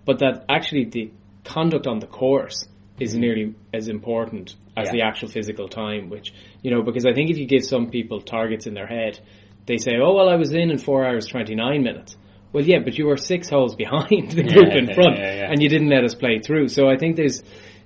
[0.04, 1.10] but that actually the
[1.44, 2.66] conduct on the course
[2.98, 3.20] is mm-hmm.
[3.20, 4.92] nearly as important as Yeah.
[4.92, 6.10] the actual physical time.
[6.10, 9.18] Which you know, because I think if you give some people targets in their head,
[9.66, 12.16] they say, "Oh well, I was in in four hours twenty-nine minutes."
[12.52, 15.50] Well, yeah, but you were six holes behind the group in front, yeah, yeah.
[15.50, 16.68] and you didn't let us play through.
[16.68, 17.42] So I think there's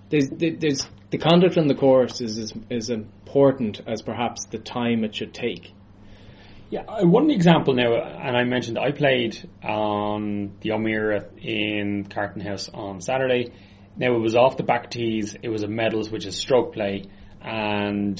[0.08, 5.04] there's there's the conduct on the course is as, as important as perhaps the time
[5.04, 5.72] it should take.
[6.70, 12.40] Yeah, uh, one example now, and I mentioned I played on the O'Meara in Carton
[12.40, 13.52] House on Saturday.
[13.96, 17.04] Now it was off the back tees, it was a medals, which is stroke play,
[17.40, 18.18] and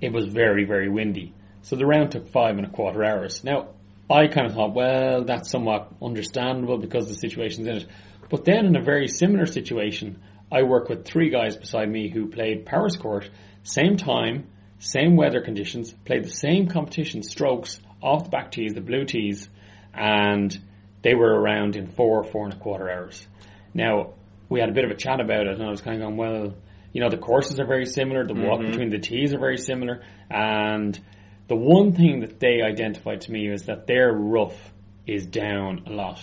[0.00, 1.32] it was very, very windy.
[1.62, 3.42] So the round took five and a quarter hours.
[3.42, 3.68] Now,
[4.10, 7.86] I kind of thought, well, that's somewhat understandable because the situation's in it.
[8.28, 10.20] But then in a very similar situation,
[10.52, 13.28] I work with three guys beside me who played Powerscourt,
[13.62, 18.82] same time, same weather conditions, played the same competition, strokes, off the back tees, the
[18.82, 19.48] blue tees,
[19.94, 20.56] and
[21.02, 23.26] they were around in four, four and a quarter hours.
[23.72, 24.14] Now,
[24.48, 26.16] we had a bit of a chat about it, and I was kind of going,
[26.16, 26.54] well,
[26.92, 28.70] you know, the courses are very similar, the walk mm-hmm.
[28.70, 30.98] between the tees are very similar, and
[31.48, 34.72] the one thing that they identified to me is that their rough
[35.06, 36.20] is down a lot.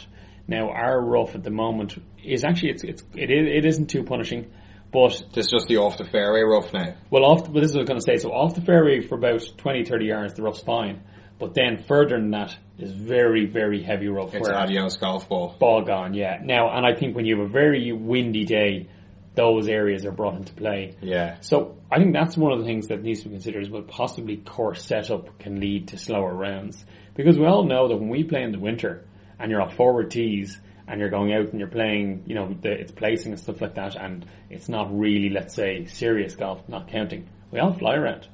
[0.47, 4.03] Now, our rough at the moment is actually, it's, it's, it, is, it isn't too
[4.03, 4.51] punishing,
[4.91, 6.95] but This is just the off the fairway rough now.
[7.09, 7.45] well, off.
[7.45, 8.17] The, well, this is what I was going to say.
[8.17, 11.03] So off the fairway for about 20, 30 yards, the rough's fine.
[11.39, 14.33] But then further than that is very, very heavy rough.
[14.35, 15.55] It's adios golf ball.
[15.57, 16.39] ball gone, yeah.
[16.43, 18.89] Now, and I think when you have a very windy day,
[19.33, 20.95] those areas are brought into play.
[21.01, 21.37] Yeah.
[21.41, 23.87] So I think that's one of the things that needs to be considered is what
[23.87, 26.83] possibly course setup can lead to slower rounds.
[27.15, 29.05] Because we all know that when we play in the winter
[29.39, 32.71] and you're off forward tees and you're going out and you're playing, you know, the,
[32.71, 36.89] it's placing and stuff like that and it's not really, let's say, serious golf, not
[36.89, 37.29] counting.
[37.51, 38.27] We all fly around.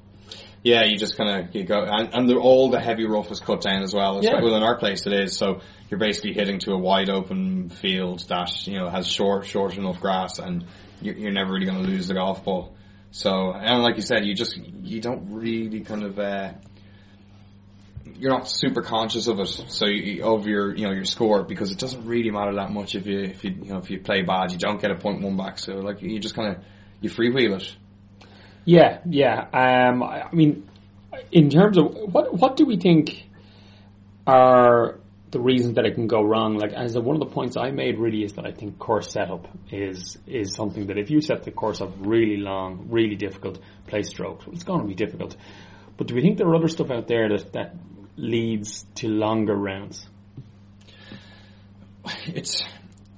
[0.64, 3.40] Yeah, you just kind of you go, and, and the, all the heavy rough is
[3.40, 4.22] cut down as well.
[4.24, 4.42] Yeah.
[4.42, 8.28] Well, in our place it is, so you're basically hitting to a wide open field
[8.28, 10.66] that you know has short, short enough grass, and
[11.02, 12.76] you're, never really going to lose the golf ball.
[13.12, 16.52] So, and like you said, you just you don't really kind of uh,
[18.18, 19.48] you're not super conscious of it.
[19.48, 22.96] So you, of your you know your score because it doesn't really matter that much
[22.96, 25.22] if you if you you know if you play bad, you don't get a point
[25.22, 25.60] one back.
[25.60, 26.64] So like you just kind of
[27.02, 27.76] you freewheel it.
[28.66, 29.48] Yeah, yeah.
[29.54, 30.68] Um, I mean,
[31.32, 33.28] in terms of what what do we think
[34.26, 35.00] are
[35.32, 36.58] the reasons that it can go wrong?
[36.58, 39.48] Like, as one of the points I made really is that I think course setup
[39.72, 44.04] is is something that if you set the course up really long, really difficult, play
[44.04, 45.36] strokes, well, it's going to be difficult.
[45.98, 47.76] But do we think there are other stuff out there that that
[48.16, 50.08] leads to longer rounds?
[52.28, 52.64] it's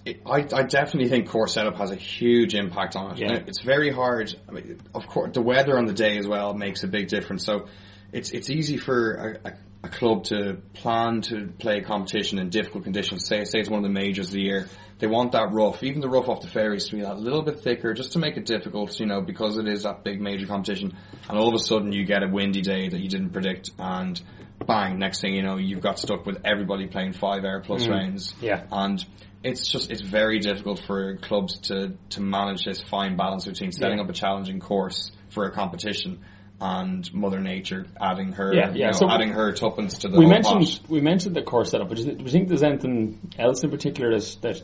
[0.05, 3.19] it, I, I definitely think course setup has a huge impact on it.
[3.19, 3.39] Yeah.
[3.45, 4.33] It's very hard.
[4.47, 7.45] I mean, of course, the weather on the day as well makes a big difference.
[7.45, 7.67] So
[8.11, 12.49] it's it's easy for a, a, a club to plan to play a competition in
[12.49, 13.25] difficult conditions.
[13.25, 14.67] Say say it's one of the majors of the year.
[14.99, 17.61] They want that rough, even the rough off the fairways, to be that little bit
[17.61, 18.99] thicker, just to make it difficult.
[18.99, 20.97] You know, because it is that big major competition.
[21.29, 24.21] And all of a sudden, you get a windy day that you didn't predict, and
[24.67, 24.99] bang!
[24.99, 27.91] Next thing you know, you've got stuck with everybody playing five air plus mm.
[27.91, 28.35] rounds.
[28.41, 28.65] Yeah.
[28.69, 29.03] And
[29.43, 33.99] it's just it's very difficult for clubs to to manage this fine balance between setting
[33.99, 34.03] Yeah.
[34.03, 36.19] up a challenging course for a competition
[36.61, 38.85] and Mother Nature adding her Yeah, you yeah.
[38.87, 40.89] know, So adding her tuppence to the we mentioned pot.
[40.89, 44.37] we mentioned the course setup, but do you think there's anything else in particular that
[44.41, 44.61] that,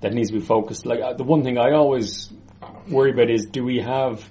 [0.00, 0.84] that needs to be focused?
[0.86, 2.30] Like uh, the one thing I always
[2.88, 4.28] worry about is do we have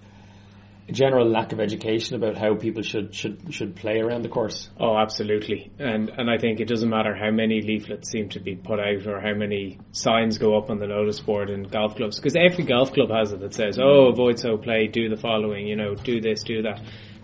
[0.92, 4.70] general lack of education about how people should should should play around the course?
[4.80, 5.72] Oh, absolutely.
[5.80, 9.06] And and I think it doesn't matter how many leaflets seem to be put out
[9.06, 12.64] or how many signs go up on the notice board in golf clubs because every
[12.64, 15.96] golf club has it that says, "Oh, avoid so play, do the following, you know,
[15.96, 16.82] do this, do that."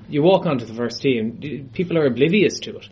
[0.09, 2.89] You walk onto the first tee and people are oblivious to it.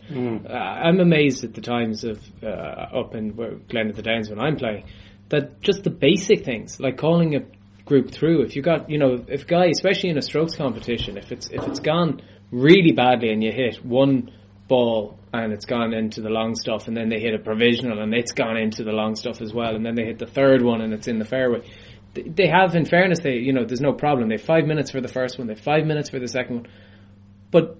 [0.48, 3.32] Uh, I'm amazed at the times of uh, up in
[3.68, 4.84] Glen of the Downs when I'm playing
[5.32, 7.40] that just the basic things like calling a
[7.84, 8.42] group through.
[8.42, 11.66] If you got, you know, if guy, especially in a strokes competition, if it's if
[11.66, 14.30] it's gone really badly and you hit one
[14.68, 18.14] ball and it's gone into the long stuff, and then they hit a provisional and
[18.14, 20.80] it's gone into the long stuff as well, and then they hit the third one
[20.80, 21.62] and it's in the fairway.
[22.14, 24.28] They- have, in fairness, they you know, there's no problem.
[24.28, 26.56] They have five minutes for the first one, they have five minutes for the second
[26.56, 26.66] one,
[27.50, 27.78] but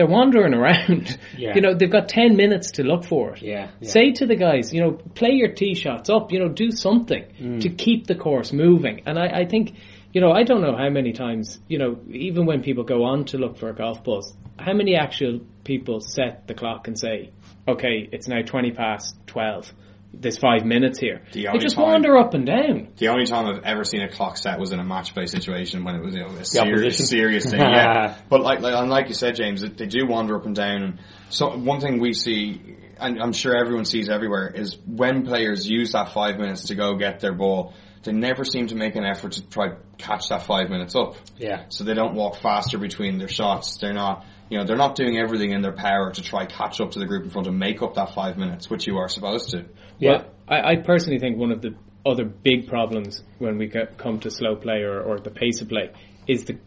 [0.00, 1.18] they're wandering around.
[1.36, 1.54] Yeah.
[1.54, 3.42] You know, they've got ten minutes to look for it.
[3.42, 3.88] Yeah, yeah.
[3.90, 7.24] Say to the guys, you know, play your tee shots up, you know, do something
[7.40, 7.60] Mm.
[7.62, 9.02] to keep the course moving.
[9.06, 9.74] And I, I think,
[10.12, 13.24] you know, I don't know how many times, you know, even when people go on
[13.26, 17.30] to look for golf balls, how many actual people set the clock and say,
[17.68, 19.72] okay, it's now 20 past 12.
[20.12, 21.22] There's five minutes here.
[21.32, 22.88] The They just time- wander up and down.
[22.96, 25.84] The only time I've ever seen a clock set was in a match play situation
[25.84, 27.06] when it was you know, a serious, opposition.
[27.06, 27.60] serious thing.
[27.60, 30.82] Yeah, but like, like and like you said, James, they do wander up and down.
[30.82, 32.60] And so one thing we see,
[32.98, 36.96] and I'm sure everyone sees everywhere, is when players use that five minutes to go
[36.96, 40.70] get their ball, they never seem to make an effort to try catch that five
[40.70, 41.14] minutes up.
[41.38, 41.64] Yeah.
[41.68, 43.76] So they don't walk faster between their shots.
[43.76, 46.92] They're not, you know, they're not doing everything in their power to try catch up
[46.92, 49.50] to the group in front and make up that five minutes, which you are supposed
[49.50, 49.66] to.
[50.00, 50.10] Yeah.
[50.10, 54.30] Well, I, I personally think one of the other big problems when we come to
[54.30, 55.90] slow play or, or the pace of play
[56.26, 56.58] is the,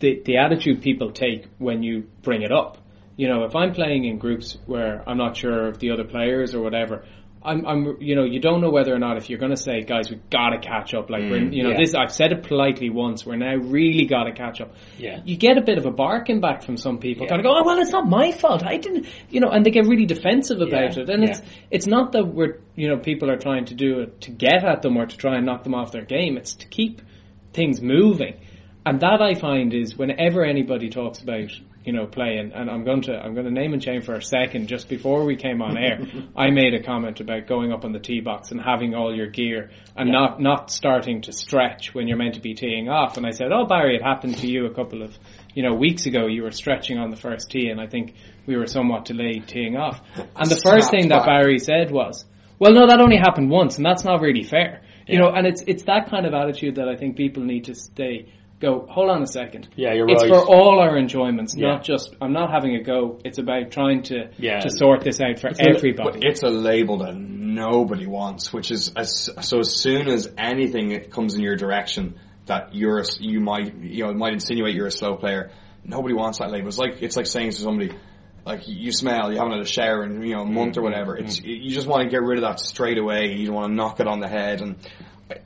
[0.00, 2.78] the the attitude people take when you bring it up.
[3.16, 6.54] You know, if I'm playing in groups where I'm not sure of the other players
[6.54, 7.04] or whatever,
[7.42, 9.80] I'm, I'm, you know, you don't know whether or not if you're going to say,
[9.82, 11.08] guys, we've got to catch up.
[11.08, 11.78] Like, we're, mm, you know, yeah.
[11.78, 13.24] this, I've said it politely once.
[13.24, 14.74] We're now really got to catch up.
[14.98, 15.22] Yeah.
[15.24, 17.30] You get a bit of a barking back from some people, Yeah.
[17.30, 18.62] kind of go, oh well, it's not my fault.
[18.62, 21.08] I didn't, you know, and they get really defensive about Yeah, it.
[21.08, 24.30] And it's it's not that we're, you know, people are trying to do it to
[24.30, 26.36] get at them or to try and knock them off their game.
[26.36, 27.00] It's to keep
[27.54, 28.34] things moving.
[28.84, 31.50] And that I find is whenever anybody talks about
[31.84, 34.22] you know playing, and I'm going to I'm going to name and shame for a
[34.22, 34.68] second.
[34.68, 36.00] Just before we came on air,
[36.36, 39.28] I made a comment about going up on the tee box and having all your
[39.28, 40.12] gear and Yeah.
[40.12, 43.16] not not starting to stretch when you're meant to be teeing off.
[43.16, 45.16] And I said, "Oh, Barry, it happened to you a couple of
[45.54, 46.26] you know weeks ago.
[46.26, 48.14] You were stretching on the first tee, and I think
[48.46, 50.00] we were somewhat delayed teeing off."
[50.36, 52.24] And the first thing that Barry said was,
[52.58, 55.62] "Well, no, that only happened once, and that's not really fair." You know, and it's
[55.66, 58.26] it's that kind of attitude that I think people need to stay.
[58.60, 59.68] Go, hold on a second.
[59.74, 60.28] Yeah, you're it's right.
[60.28, 61.68] for all our enjoyments, Yeah.
[61.68, 62.14] not just.
[62.20, 63.18] I'm not having a go.
[63.24, 64.60] It's about trying to Yeah.
[64.60, 66.20] to sort this out for a- everybody.
[66.26, 71.34] It's a label that nobody wants, which is as, so as soon as anything comes
[71.34, 74.92] in your direction that you're a, you might you know it might insinuate you're a
[74.92, 75.50] slow player.
[75.82, 76.68] Nobody wants that label.
[76.68, 77.92] It's like it's like saying to somebody
[78.44, 81.16] like you smell, you haven't had a shower in you know a month or whatever.
[81.16, 81.46] It's mm.
[81.46, 83.32] you just want to get rid of that straight away.
[83.34, 84.60] You don't want to knock it on the head.
[84.60, 84.76] And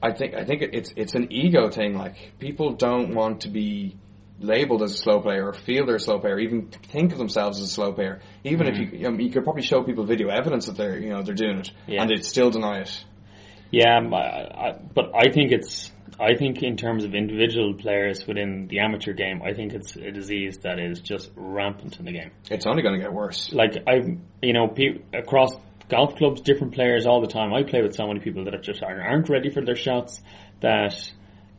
[0.03, 1.97] I- think I think it's it's an ego thing.
[1.97, 3.97] Like people don't want to be
[4.41, 7.59] labeled as a slow player or feel they're a slow player, even think of themselves
[7.61, 8.21] as a slow player.
[8.43, 11.11] Even if you, you, know, you could probably show people video evidence that they're, you
[11.11, 12.03] know, they're doing it, Yeah.
[12.03, 13.05] and they'd still deny it.
[13.71, 15.91] Yeah, um, I, I, but I think it's.
[16.21, 20.13] I think in terms of individual players within the amateur game, I think it's a
[20.13, 22.31] disease that is just rampant in the game.
[22.49, 23.53] It's only going to get worse.
[23.53, 25.57] Like I, you know, pe- across
[25.89, 27.53] golf clubs, different players all the time.
[27.53, 30.23] I play with so many people that are just aren't ready for their shots.
[30.61, 30.95] That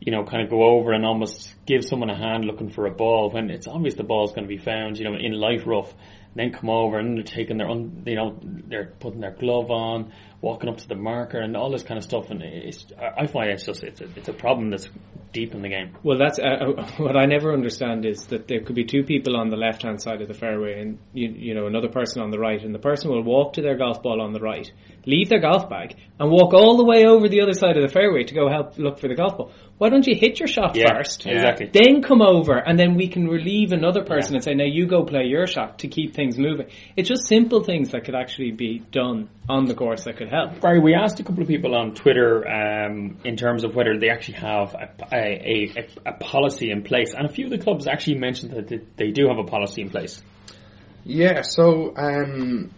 [0.00, 2.90] you know, kind of go over and almost give someone a hand looking for a
[2.90, 4.98] ball when it's obvious the ball's going to be found.
[4.98, 5.92] You know, in light rough.
[6.34, 10.12] Then come over and they're taking their, un, you know, they're putting their glove on,
[10.42, 12.28] walking up to the marker, and all this kind of stuff.
[12.28, 14.86] And it's, I I find it's just it's a, it's a problem that's
[15.36, 15.94] deep in the game.
[16.02, 19.50] Well, that's uh, what I never understand is that there could be two people on
[19.50, 22.38] the left hand side of the fairway, and you, you know another person on the
[22.38, 24.72] right, and the person will walk to their golf ball on the right,
[25.04, 27.92] leave their golf bag, and walk all the way over the other side of the
[27.92, 29.52] fairway to go help look for the golf ball.
[29.78, 31.26] Why don't you hit your shot Yeah, first?
[31.26, 31.68] exactly.
[31.70, 35.04] Then come over, and then we can relieve another person and say, "Now you go
[35.04, 38.82] play your shot to keep things moving." It's just simple things that could actually be
[38.90, 40.60] done on the course that could help.
[40.60, 44.08] Barry, we asked a couple of people on Twitter um, in terms of whether they
[44.08, 47.86] actually have a, a, a, a policy in place, and a few of the clubs
[47.86, 50.22] actually mentioned that they, they do have a policy in place.
[51.04, 52.72] Yeah, so um,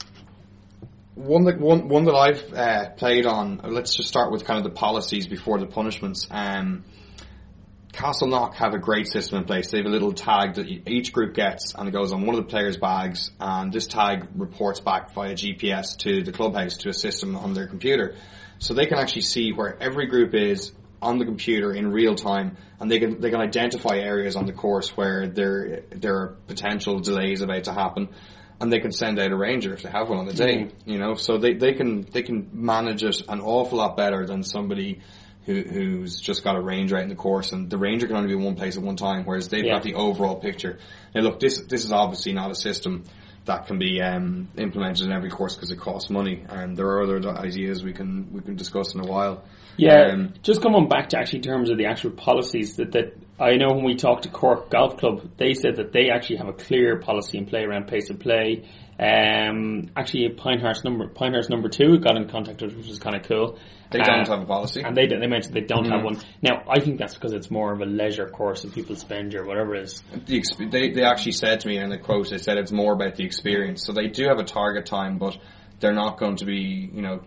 [1.18, 3.60] one that one one that I've uh, played on.
[3.64, 6.28] Let's just start with kind of the policies before the punishments.
[6.30, 6.84] Um,
[7.92, 9.70] Castleknock have a great system in place.
[9.70, 12.44] They have a little tag that each group gets, and it goes on one of
[12.44, 13.32] the players' bags.
[13.40, 17.66] And this tag reports back via GPS to the clubhouse to a system on their
[17.66, 18.14] computer,
[18.60, 22.56] so they can actually see where every group is on the computer in real time,
[22.78, 27.00] and they can they can identify areas on the course where there there are potential
[27.00, 28.08] delays about to happen,
[28.60, 30.68] and they can send out a ranger if they have one on the day.
[30.84, 34.42] You know, so they, they can they can manage it an awful lot better than
[34.42, 35.00] somebody
[35.46, 38.28] who who's just got a ranger out in the course, and the ranger can only
[38.28, 39.74] be in one place at one time, whereas they've Yeah.
[39.74, 40.78] got the overall picture.
[41.14, 43.04] Now, look, this this is obviously not a system
[43.44, 47.02] that can be um, implemented in every course because it costs money, and there are
[47.02, 49.42] other ideas we can we can discuss in a while.
[49.78, 53.56] Yeah, Um, just coming back to actually terms of the actual policies that, that I
[53.56, 56.52] know when we talked to Cork Golf Club, they said that they actually have a
[56.52, 58.64] clear policy in play around pace of play.
[58.98, 63.14] Um, actually, Pinehurst number Pinehurst number two got in contact with, us, which was kind
[63.14, 63.56] of cool.
[63.90, 64.82] they Uh, don't have a policy.
[64.84, 65.92] and they they mentioned they don't Mm-hmm.
[65.92, 66.16] have one.
[66.42, 69.46] Now, I think that's because it's more of a leisure course and people spend or
[69.46, 70.02] whatever it is.
[70.26, 72.92] the exp- they they actually said to me in the quote they said it's more
[72.92, 73.84] about the experience.
[73.86, 75.38] So they do have a target time, but
[75.78, 77.20] they're not going to be you know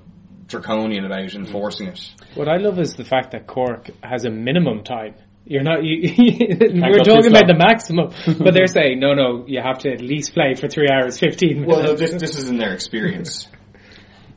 [0.47, 2.11] draconian about enforcing it.
[2.35, 5.15] What I love is the fact that Cork has a minimum time.
[5.45, 5.83] You're not.
[5.83, 6.13] You,
[6.59, 8.13] we're talking about the maximum,
[8.43, 9.43] but they're saying no, no.
[9.47, 11.77] You have to at least play for three hours fifteen minutes.
[11.77, 13.47] Well, no, this this is in their experience.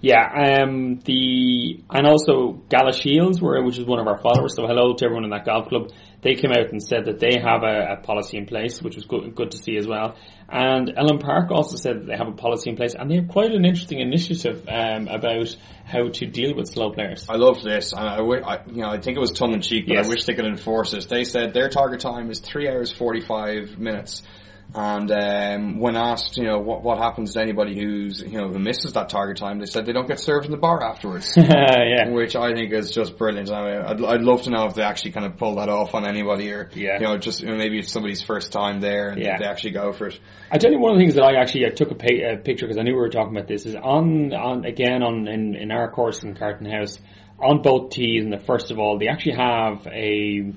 [0.05, 4.55] Yeah, um, the and also Galashiels, were, which is one of our followers.
[4.55, 5.93] So hello to everyone in that golf club.
[6.21, 9.07] They came out and said that they have a, a policy in place, which was
[9.07, 10.17] good, good to see as well.
[10.47, 13.29] And Elm Park also said that they have a policy in place, and they have
[13.29, 17.25] quite an interesting initiative um, about how to deal with slow players.
[17.31, 19.87] I love this, and I, I you know I think it was tongue in cheek,
[19.87, 20.07] but Yes.
[20.07, 21.09] I wish they could enforce it.
[21.09, 24.23] They said their target time is three hours forty five minutes.
[24.77, 28.59] And um, when asked, you know, what what happens to anybody who's you know who
[28.59, 31.33] misses that target time, they said they don't get served in the bar afterwards.
[31.37, 33.53] yeah, which I think is just brilliant.
[33.53, 35.95] I mean, I'd, I'd love to know if they actually kind of pull that off
[35.95, 36.95] on anybody, or Yeah.
[36.95, 39.39] you know, just you know, maybe it's somebody's first time there and Yeah.
[39.39, 40.19] they actually go for it.
[40.51, 42.37] I tell you one of the things that I actually I took a, pa- a
[42.39, 45.55] picture because I knew we were talking about this is on on again on in,
[45.55, 46.99] in our course in Carton House
[47.39, 50.53] on both tees and the first of all they actually have a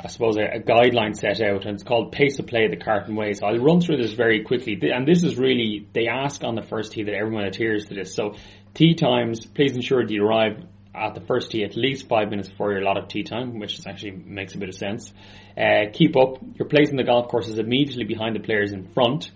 [0.00, 3.16] I suppose a, a guideline set out and it's called pace of play the Carton
[3.16, 3.32] way.
[3.32, 6.62] So I'll run through this very quickly and this is really they ask on the
[6.62, 8.14] first tee that everyone adheres to this.
[8.14, 8.34] So
[8.74, 10.62] tee times please ensure that you arrive
[10.94, 14.12] at the first tee at least five minutes before your allotted tee time, which actually
[14.12, 15.12] makes a bit of sense.
[15.56, 16.38] Uh, keep up.
[16.54, 19.30] Your place in the golf course is immediately behind the players in front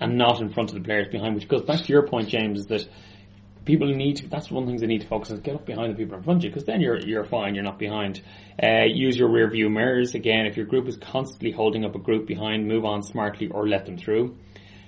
[0.00, 2.66] and not in front of the players behind, which goes back to your point, James,
[2.66, 2.86] that
[3.66, 5.96] people need to, that's one things they need to focus on, get up behind the
[5.96, 8.22] people in front of you, because then you're, you're fine, you're not behind.
[8.62, 10.14] Uh, use your rear view mirrors.
[10.14, 13.68] Again, if your group is constantly holding up a group behind, move on smartly or
[13.68, 14.36] let them through.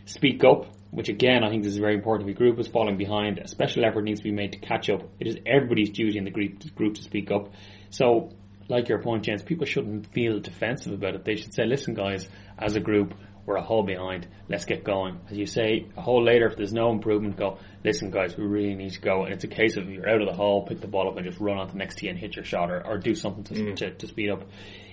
[0.07, 2.31] Speak up, which again I think this is very important.
[2.31, 4.89] If your group is falling behind, a special effort needs to be made to catch
[4.89, 5.03] up.
[5.20, 7.53] It is everybody's duty in the group, group to speak up.
[7.91, 8.31] So,
[8.68, 11.24] like your point, James, people shouldn't feel defensive about it.
[11.24, 13.14] They should say, listen guys, as a group,
[13.49, 14.28] we're a hole behind.
[14.46, 15.18] Let's get going.
[15.30, 18.74] As you say, a hole later, if there's no improvement, go, listen guys, we really
[18.74, 19.24] need to go.
[19.24, 21.24] And it's a case of you're out of the hole, pick the ball up and
[21.24, 23.44] just run on to the next tee and hit your shot or, or do something
[23.44, 23.76] to, mm.
[23.76, 24.42] to, to, speed up.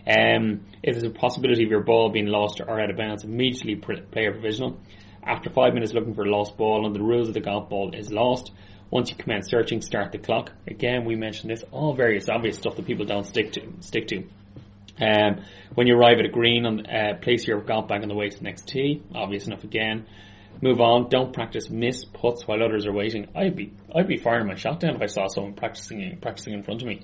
[0.07, 3.75] Um, if there's a possibility of your ball being lost or out of bounds, immediately
[3.75, 4.79] play a provisional.
[5.21, 7.93] After five minutes looking for a lost ball and the rules of the golf ball
[7.93, 8.51] is lost,
[8.89, 10.53] once you commence searching, start the clock.
[10.65, 14.23] Again, we mentioned this, all various obvious stuff that people don't stick to, stick to.
[15.01, 15.43] Um,
[15.73, 18.29] when you arrive at a green, on, uh, place your golf bag on the way
[18.29, 19.03] to the next tee.
[19.13, 20.05] Obvious enough again.
[20.61, 21.09] Move on.
[21.09, 23.27] Don't practice miss putts while others are waiting.
[23.35, 26.63] I'd be I'd be firing my shot down if I saw someone practicing practicing in
[26.63, 27.01] front of me.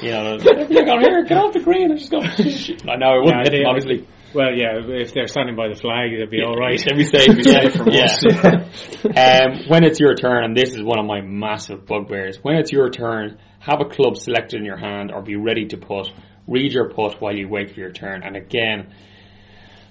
[0.00, 2.20] You know, look on here, get off the green and just go.
[2.90, 4.08] I know it wouldn't hit them, obviously.
[4.34, 6.82] Well, yeah, if they're standing by the flag, they'd be yeah, all right.
[6.82, 7.28] They'd be safe.
[7.46, 9.44] yeah, from yeah.
[9.46, 12.38] um, when it's your turn, and this is one of my massive bugbears.
[12.42, 15.76] When it's your turn, have a club selected in your hand, or be ready to
[15.76, 16.10] put
[16.46, 18.22] read your putt while you wait for your turn.
[18.22, 18.92] And again,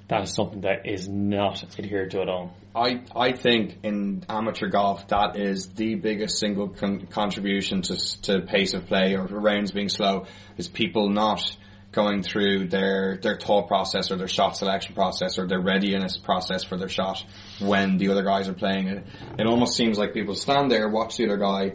[0.08, 2.56] that is something that is not adhered to at all.
[2.76, 8.42] I, I think in amateur golf that is the biggest single con- contribution to to
[8.42, 10.26] pace of play or rounds being slow
[10.58, 11.56] is people not
[11.92, 16.64] going through their their thought process or their shot selection process or their readiness process
[16.64, 17.24] for their shot
[17.60, 19.06] when the other guys are playing it.
[19.38, 21.74] It almost seems like people stand there, watch the other guy,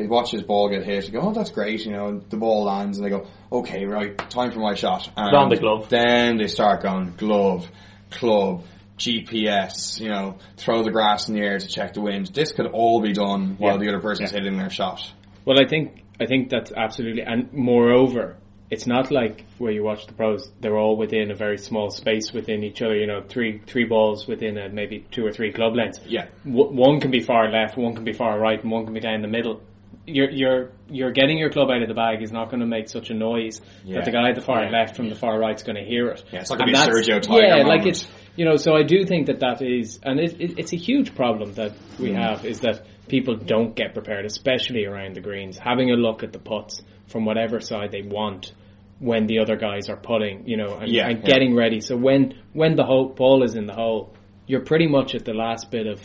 [0.00, 2.64] they watch his ball get hit and go, oh, that's great, you know, the ball
[2.64, 5.10] lands and they go, okay, right, time for my shot.
[5.14, 5.90] And Round the glove.
[5.90, 7.70] Then they start going, glove,
[8.10, 8.64] club,
[8.96, 12.28] GPS, you know, throw the grass in the air to check the wind.
[12.28, 13.78] This could all be done while yeah.
[13.80, 14.38] the other person's yeah.
[14.38, 15.02] hitting their shot.
[15.44, 18.38] Well, I think, I think that's absolutely, and moreover,
[18.70, 22.32] it's not like where you watch the pros, they're all within a very small space
[22.32, 25.74] within each other, you know, three, three balls within a, maybe two or three club
[25.74, 26.00] lengths.
[26.06, 26.28] Yeah.
[26.46, 29.00] W- one can be far left, one can be far right, and one can be
[29.00, 29.60] down the middle
[30.06, 32.88] you're you're you're getting your club out of the bag is not going to make
[32.88, 33.96] such a noise yeah.
[33.96, 34.70] that the guy at the far yeah.
[34.70, 36.24] left from the far right is going to hear it.
[36.32, 37.42] Yeah, it's not going to be Sergio Tiger.
[37.42, 37.68] Yeah, moment.
[37.68, 38.56] like it's you know.
[38.56, 41.72] So I do think that that is, and it, it, it's a huge problem that
[41.98, 42.16] we mm.
[42.16, 46.32] have is that people don't get prepared, especially around the greens, having a look at
[46.32, 48.52] the putts from whatever side they want
[48.98, 51.80] when the other guys are putting, you know, and, yeah, and getting ready.
[51.80, 54.14] So when when the whole ball is in the hole,
[54.46, 56.00] you're pretty much at the last bit of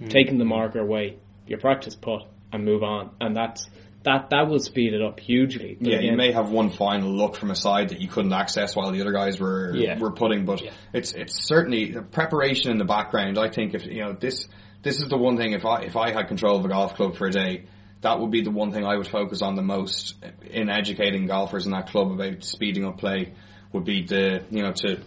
[0.00, 0.08] mm.
[0.08, 1.18] taking the marker away.
[1.46, 3.10] Your practice putt and move on.
[3.20, 3.68] And that's
[4.04, 5.76] that that will speed it up hugely.
[5.78, 8.32] But yeah, again, you may have one final look from a side that you couldn't
[8.32, 9.98] access while the other guys were yeah.
[9.98, 10.70] were putting, but yeah.
[10.92, 13.38] it's it's certainly the preparation in the background.
[13.38, 14.46] I think if you know this
[14.82, 17.16] this is the one thing if I if I had control of a golf club
[17.16, 17.64] for a day,
[18.02, 20.14] that would be the one thing I would focus on the most
[20.48, 23.32] in educating golfers in that club about speeding up play.
[23.72, 25.00] Would be the you know to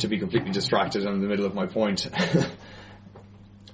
[0.00, 2.08] to be completely distracted in the middle of my point.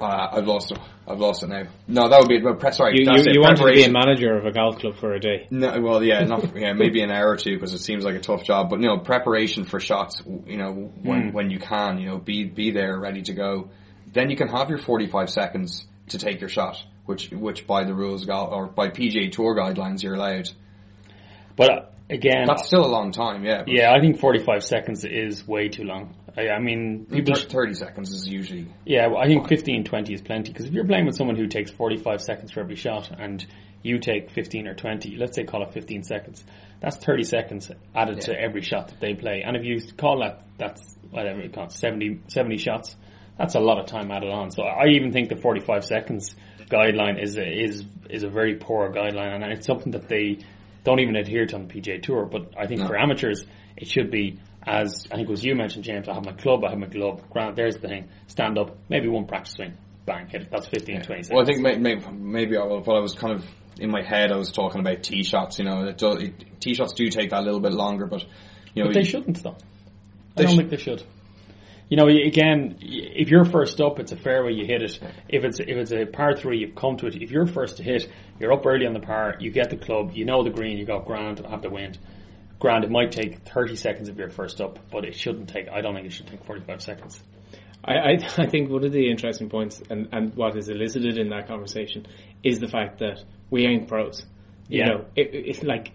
[0.01, 0.79] Uh, I've lost it.
[1.07, 1.65] I've lost it now.
[1.87, 2.99] No, that would be well, sorry.
[2.99, 5.47] You, you, you wanted to be a manager of a golf club for a day.
[5.51, 8.21] No, well, yeah, not, yeah, maybe an hour or two because it seems like a
[8.21, 8.71] tough job.
[8.71, 10.23] But you know, preparation for shots.
[10.47, 11.33] You know, when mm.
[11.33, 13.71] when you can, you know, be be there, ready to go.
[14.13, 17.85] Then you can have your forty five seconds to take your shot, which which by
[17.85, 20.51] the rules or by PGA Tour guidelines you're allowed.
[21.57, 23.45] But uh, again, that's still a long time.
[23.45, 23.65] Yeah.
[23.67, 26.15] Yeah, I think forty five seconds is way too long.
[26.37, 27.35] I, I mean, people.
[27.35, 28.67] 30 seconds is usually.
[28.85, 31.47] Yeah, well, I think 15, 20 is plenty because if you're playing with someone who
[31.47, 33.45] takes 45 seconds for every shot and
[33.83, 36.45] you take 15 or 20, let's say call it 15 seconds,
[36.81, 38.35] that's 30 seconds added yeah.
[38.35, 39.43] to every shot that they play.
[39.47, 42.97] And if you call that, that's whatever it costs, 70, 70 shots,
[43.39, 44.51] that's a lot of time added on.
[44.51, 46.35] So I even think the 45 seconds
[46.69, 50.39] guideline is a, is, is a very poor guideline and it's something that they
[50.83, 52.27] don't even adhere to on the PGA Tour.
[52.27, 52.89] But I think no.
[52.89, 53.45] for amateurs,
[53.77, 56.65] it should be as I think it was you mentioned, James, I have my club,
[56.65, 57.23] I have my glove.
[57.31, 58.09] Grant, there's the thing.
[58.29, 60.49] Stand up, maybe one practice swing, bang, hit it.
[60.51, 61.03] That's 15, yeah.
[61.03, 61.31] 20 seconds.
[61.35, 63.45] Well, I think maybe, maybe what I was kind of
[63.79, 65.59] in my head, I was talking about tee shots.
[65.59, 65.93] You know,
[66.61, 68.25] tee shots do take that a little bit longer, but
[68.75, 69.57] you know, but they shouldn't though.
[70.37, 71.03] I don't sh- think they should.
[71.89, 74.99] You know, again, if you're first up, it's a fairway, you hit it.
[75.29, 77.15] If it's if it's a par three, you've come to it.
[77.15, 78.11] If you're first to hit,
[78.41, 80.87] you're up early on the par, you get the club, you know the green, you
[80.87, 81.99] got ground, have the wind.
[82.65, 85.83] Grand, it might take 30 seconds if you're first up, but it shouldn't take, I
[85.83, 87.23] don't think it should take 45 seconds.
[87.85, 91.29] I, I, I think one of the interesting points and, and what is elicited in
[91.29, 92.07] that conversation
[92.43, 94.25] is the fact that we ain't pros.
[94.69, 94.87] You Yeah.
[94.87, 95.93] know, it, it's like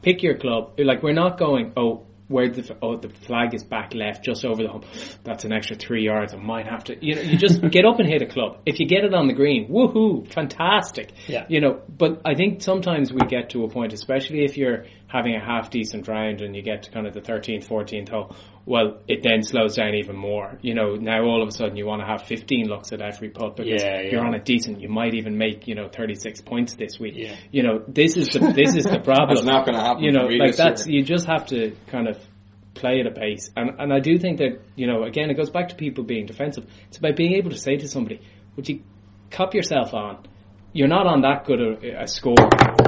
[0.00, 0.78] pick your club.
[0.78, 1.74] Like we're not going.
[1.76, 4.84] Oh, where the oh the flag is back left, just over the hump.
[5.24, 6.34] That's an extra three yards.
[6.34, 7.04] I might have to.
[7.04, 8.58] You know, you just get up and hit a club.
[8.66, 11.12] If you get it on the green, woohoo, fantastic.
[11.26, 11.46] Yeah.
[11.48, 15.34] You know, but I think sometimes we get to a point, especially if you're having
[15.34, 18.36] a half decent round and you get to kind of the 13th, 14th hole,
[18.68, 20.58] well, it then slows down even more.
[20.60, 23.30] You know, now all of a sudden you want to have 15 looks at every
[23.30, 26.74] putt because Yeah, you're on a decent, you might even make, you know, 36 points
[26.74, 27.14] this week.
[27.16, 27.34] Yeah.
[27.50, 29.36] You know, this is the, this is the problem.
[29.36, 30.98] That's not gonna happen You know, like that's, year.
[30.98, 32.22] you just have to kind of
[32.74, 33.50] play at a pace.
[33.56, 36.26] And, and I do think that, you know, again, it goes back to people being
[36.26, 36.66] defensive.
[36.88, 38.20] It's about being able to say to somebody,
[38.56, 38.82] would you
[39.30, 40.26] cop yourself on?
[40.72, 42.34] You're not on that good a, a score.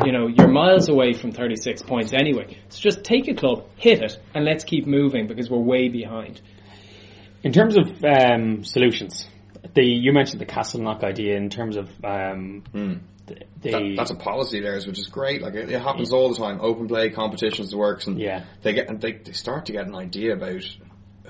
[0.05, 2.59] You know, you're miles away from 36 points anyway.
[2.68, 6.41] So just take a club, hit it, and let's keep moving because we're way behind.
[7.43, 9.26] In terms of um, solutions,
[9.74, 12.62] the you mentioned the Castleknock idea in terms of um,
[13.26, 15.41] the, the That, that's a policy theirs, which is great.
[15.41, 16.61] Like it, it happens all the time.
[16.61, 18.45] Open play competitions works, and Yeah.
[18.62, 20.62] they get and they, they start to get an idea about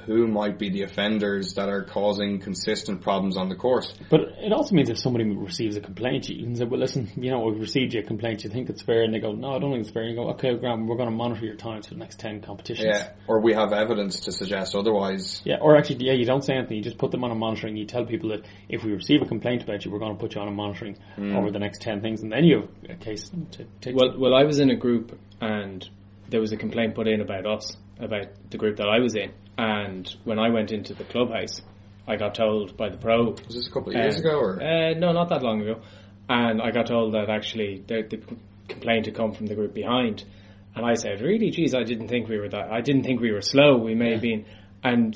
[0.06, 3.94] who might be the offenders that are causing consistent problems on the course.
[4.08, 7.30] But it also means if somebody receives a complaint, you can say, well, listen, you
[7.30, 9.02] know, we've received your complaint, you think it's fair?
[9.02, 10.02] And they go, no, I don't think it's fair.
[10.02, 12.40] And you go, okay, Graham, we're going to monitor your times for the next 10
[12.40, 12.86] competitions.
[12.86, 15.42] Yeah, or we have evidence to suggest otherwise.
[15.44, 16.76] Yeah, or actually, yeah, you don't say anything.
[16.76, 17.76] You just put them on a monitoring.
[17.76, 20.34] You tell people that if we receive a complaint about you, we're going to put
[20.34, 21.36] you on a monitoring hmm.
[21.36, 22.22] over the next 10 things.
[22.22, 23.96] And then you have a case to take.
[23.96, 25.88] Well, well, I was in a group and
[26.28, 29.32] there was a complaint put in about us, about the group that I was in.
[29.60, 31.60] And when I went into the clubhouse,
[32.08, 33.32] I got told by the pro.
[33.46, 35.82] Was this a couple of years uh, ago, or Uh, no, not that long ago.
[36.30, 38.20] And I got told that actually the, the
[38.68, 40.24] complaint had come from the group behind.
[40.74, 41.50] And I said, really?
[41.50, 42.72] Geez, I didn't think we were that.
[42.72, 43.76] I didn't think we were slow.
[43.76, 44.46] We may have been.
[44.82, 45.14] And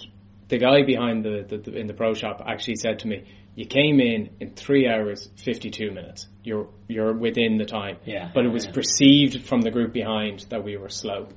[0.48, 3.24] the guy behind the, the, the in the pro shop actually said to me,
[3.54, 6.28] "You came in in three hours fifty two minutes.
[6.42, 8.30] You're you're within the time." Yeah.
[8.34, 8.72] But it was Yeah.
[8.72, 11.28] perceived from the group behind that we were slow.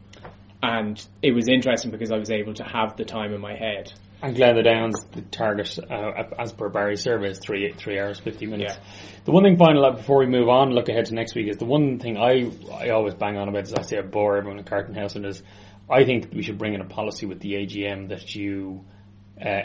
[0.62, 3.94] And it was interesting because I was able to have the time in my head.
[4.22, 8.48] And Glenda Downs, the target, uh, as per Barry's survey, is three three hours fifty
[8.48, 8.74] minutes.
[8.76, 8.84] Yeah.
[9.26, 11.66] The one thing, final, before we move on, look ahead to next week, is the
[11.66, 14.66] one thing I I always bang on about is I say I bore everyone in
[14.66, 15.44] Carton House, and is
[15.88, 18.86] I think we should bring in a policy with the AGM that you
[19.40, 19.62] uh,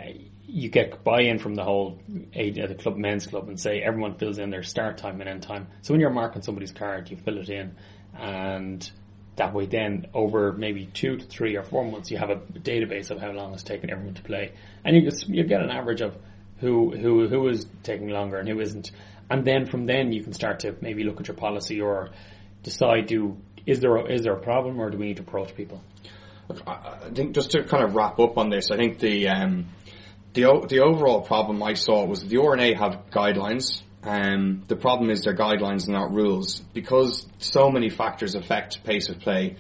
[0.47, 4.39] you get buy-in from the whole uh, the club men's club and say everyone fills
[4.39, 5.69] in their start time and end time.
[5.81, 7.75] So when you're marking somebody's card, you fill it in,
[8.19, 8.91] and
[9.37, 13.11] that way then over maybe two to three or four months you have a database
[13.11, 14.53] of how long it's taken everyone to play.
[14.85, 16.17] And you you get an average of
[16.59, 18.91] who who who is taking longer and who isn't.
[19.31, 22.11] And then from then you can start to maybe look at your policy or
[22.63, 25.55] decide do is there a, is there a problem or do we need to approach
[25.55, 25.83] people?
[26.67, 26.73] I
[27.07, 29.67] I think just to kind of wrap up on this, I think the um,
[30.35, 33.83] the the overall problem I saw was the R&A have guidelines.
[34.03, 39.09] Um, the problem is their guidelines, are not rules, because so many factors affect pace
[39.09, 39.57] of play.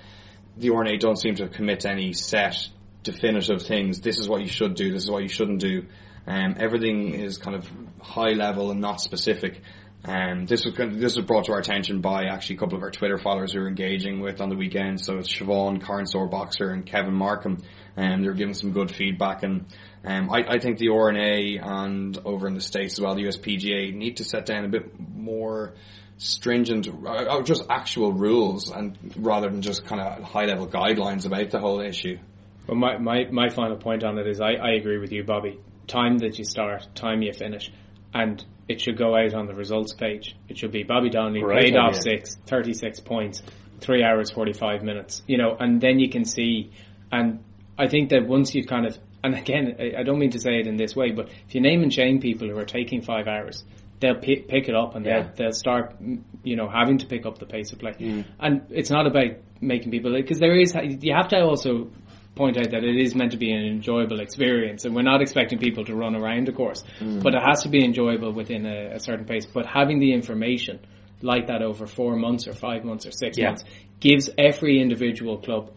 [0.57, 2.69] The R&A don't seem to commit to any set,
[3.03, 4.01] definitive things.
[4.01, 4.93] This is what you should do.
[4.93, 5.87] This is what you shouldn't do.
[6.27, 7.69] Um, everything is kind of
[8.01, 9.61] high level and not specific.
[10.05, 12.91] Um, this was this was brought to our attention by actually a couple of our
[12.91, 15.01] Twitter followers who were engaging with on the weekend.
[15.01, 17.59] So it's Siobhan, Karen Boxer, and Kevin Markham.
[17.97, 19.67] Um, they were giving some good feedback, and
[20.05, 23.95] um, I, I think the R&A and over in the states as well, the USPGA
[23.95, 25.75] need to set down a bit more
[26.19, 31.27] stringent, uh, uh, just actual rules, and rather than just kind of high level guidelines
[31.27, 32.19] about the whole issue.
[32.67, 35.61] But my, my, my final point on it is I, I agree with you, Bobby.
[35.87, 37.73] Time that you start, time you finish.
[38.15, 40.37] And it should go out on the results page.
[40.49, 42.03] It should be Bobby Donnelly Great played off idea.
[42.03, 43.43] six, 36 points,
[43.81, 45.23] 3 hours 45 minutes.
[45.27, 46.71] You know, and then you can see.
[47.11, 47.43] And
[47.79, 50.67] I think that once you've kind of, and again, I, don't mean to say it
[50.67, 53.65] in this way, but if you name and shame people who are taking five hours,
[54.01, 55.23] they'll pick, pick it up and Yeah.
[55.23, 57.93] they'll, they'll start, mm, you know, having to pick up the pace of play.
[57.93, 58.25] Mm.
[58.41, 61.91] And it's not about making people, because there is, you have to also
[62.35, 65.59] point out that it is meant to be an enjoyable experience and we're not expecting
[65.59, 66.83] people to run around the course.
[67.01, 69.45] But it has to be enjoyable within a, a certain pace.
[69.47, 70.81] But having the information
[71.21, 73.49] like that over four months or five months or six Yeah.
[73.49, 73.65] months
[74.01, 75.71] gives every individual club,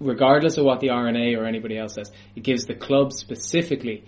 [0.00, 4.04] regardless of what the R&A or anybody else says, it gives the club specifically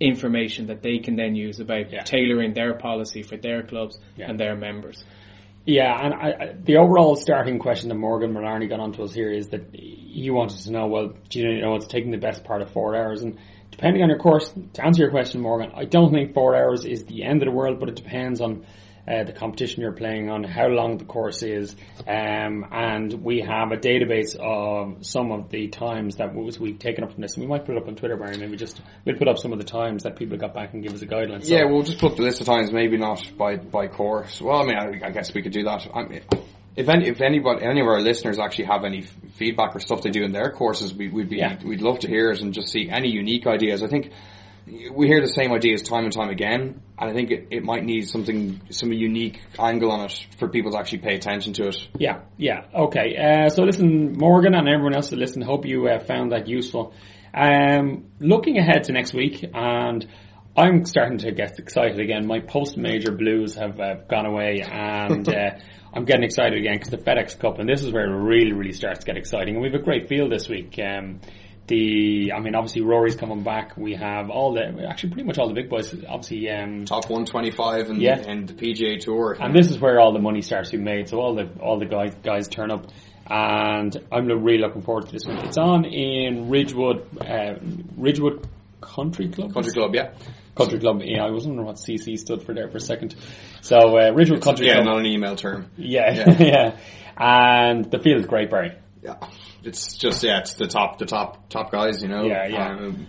[0.00, 2.02] information that they can then use about Yeah.
[2.02, 4.30] tailoring their policy for their clubs Yeah.
[4.30, 5.04] and their members.
[5.66, 9.32] Yeah, and I, I, the overall starting question that Morgan Mallarney got onto us here
[9.32, 12.60] is that he wanted to know, well, do you know it's taking the best part
[12.60, 13.22] of four hours?
[13.22, 13.38] And
[13.70, 17.04] depending on your course, to answer your question, Morgan, I don't think four hours is
[17.04, 18.66] the end of the world, but it depends on
[19.06, 21.76] uh, the competition you're playing on, how long the course is,
[22.08, 27.04] um, and we have a database of some of the times that was we've taken
[27.04, 27.34] up from this.
[27.34, 28.36] And we might put it up on Twitter, Barry.
[28.36, 30.92] Maybe just we'll put up some of the times that people got back and give
[30.94, 31.44] us a guideline.
[31.44, 34.40] So, Yeah, we'll just put the list of times, maybe not by by course.
[34.40, 35.86] Well, I mean, I, I guess we could do that.
[35.94, 36.22] I mean,
[36.76, 40.02] if any, if anybody, any of our listeners actually have any f- feedback or stuff
[40.02, 41.56] they do in their courses, we, we'd be, Yeah.
[41.64, 43.82] we'd love to hear it and just see any unique ideas.
[43.82, 44.10] I think
[44.66, 47.84] we hear the same ideas time and time again, and I think it, it might
[47.84, 51.88] need something, some unique angle on it for people to actually pay attention to it.
[51.98, 53.16] Yeah, yeah, okay.
[53.16, 56.94] Uh, so listen, Morgan and everyone else that listen, hope you uh, found that useful.
[57.34, 60.06] Um, looking ahead to next week, and
[60.56, 62.26] I'm starting to get excited again.
[62.26, 65.50] My post-major blues have uh, gone away, and uh,
[65.92, 68.72] I'm getting excited again because the FedEx Cup, and this is where it really, really
[68.72, 69.56] starts to get exciting.
[69.56, 70.78] And we have a great field this week.
[70.78, 71.20] Um,
[71.66, 73.76] the, I mean, obviously Rory's coming back.
[73.76, 75.94] We have all the, actually pretty much all the big boys.
[76.06, 78.18] Obviously, um, Top 125 and, Yeah.
[78.18, 79.36] and the PGA Tour.
[79.40, 81.08] and this is where all the money starts to be made.
[81.08, 82.86] So all the all the guys guys turn up,
[83.26, 85.38] and I'm really looking forward to this one.
[85.38, 87.54] It's on in Ridgewood, uh,
[87.96, 88.46] Ridgewood
[88.82, 89.54] Country Club.
[89.54, 90.10] Country Club, yeah.
[90.56, 91.00] Country Club.
[91.02, 93.14] Yeah, I was wondering what CC stood for there for a second.
[93.62, 94.84] So uh, Ridgewood Country Yeah, Club.
[94.86, 95.70] not an email term.
[95.78, 96.42] yeah, Yeah.
[96.42, 96.76] yeah,
[97.16, 98.72] and the field is great, Barry.
[99.04, 99.16] Yeah,
[99.62, 102.24] it's just yeah, it's the top, the top, top guys, you know.
[102.24, 102.68] Yeah, yeah.
[102.70, 103.06] Um,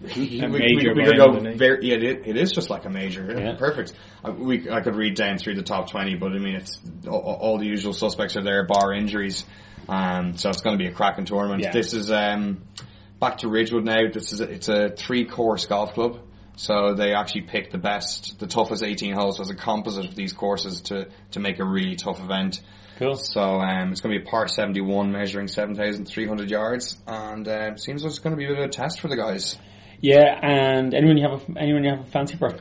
[0.00, 1.88] we, A we- major we, we could go end of the very.
[1.88, 3.34] Yeah, it, it is just like a major.
[3.36, 3.56] Yeah.
[3.56, 3.92] Perfect.
[4.24, 7.20] Uh, we I could read down through the top twenty, but I mean, it's all,
[7.20, 9.44] all the usual suspects are there, bar injuries.
[9.88, 11.62] Um, so it's going to be a cracking tournament.
[11.62, 11.72] Yeah.
[11.72, 12.62] This is um,
[13.18, 14.08] back to Ridgewood now.
[14.12, 16.20] This is a, it's a three course golf club.
[16.54, 20.32] So they actually pick the best, the toughest 18 holes as a composite of these
[20.32, 22.60] courses to, to make a really tough event.
[23.02, 23.16] Cool.
[23.16, 28.04] So um, it's going to be a par 71 measuring 7,300 yards and uh, seems
[28.04, 29.58] like it's going to be a bit of a test for the guys.
[30.00, 32.56] Yeah, and anyone you have a, anyone you have a fancy for?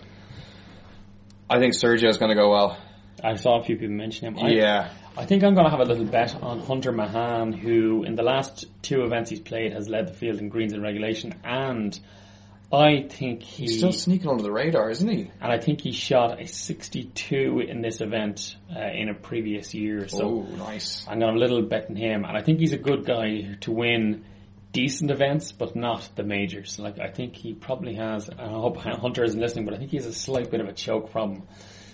[1.49, 2.77] I think Sergio's going to go well.
[3.23, 4.43] I saw a few people mention him.
[4.43, 4.93] I, Yeah.
[5.17, 8.23] I think I'm going to have a little bet on Hunter Mahan, who in the
[8.23, 11.99] last two events he's played has led the field in greens and regulation, and
[12.73, 15.29] I think he He's still sneaking under the radar, isn't he?
[15.41, 20.07] and I think he shot a 62 in this event uh, in a previous year.
[20.07, 21.05] So oh, nice.
[21.07, 23.05] I'm going to have a little bet on him, and I think he's a good
[23.05, 24.23] guy to win
[24.71, 26.79] decent events, but not the majors.
[26.79, 28.29] Like I think he probably has.
[28.29, 30.73] I hope Hunter isn't listening, but I think he has a slight bit of a
[30.73, 31.43] choke problem.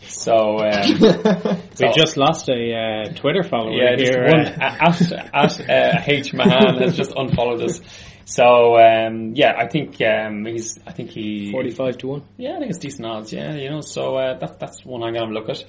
[0.03, 0.59] So.
[0.59, 4.23] Um, We just lost a uh, Twitter follower Yeah, just here.
[4.25, 5.11] one uh, at,
[5.61, 7.81] at uh, H Mahan has just unfollowed us.
[8.29, 10.77] So um, yeah, I think um, he's.
[10.85, 11.49] I think he.
[11.49, 12.23] Forty-five to one.
[12.35, 13.31] Yeah, I think it's decent odds.
[13.31, 13.79] Yeah, you know.
[13.79, 15.63] So uh, that's that's one I'm going to look at.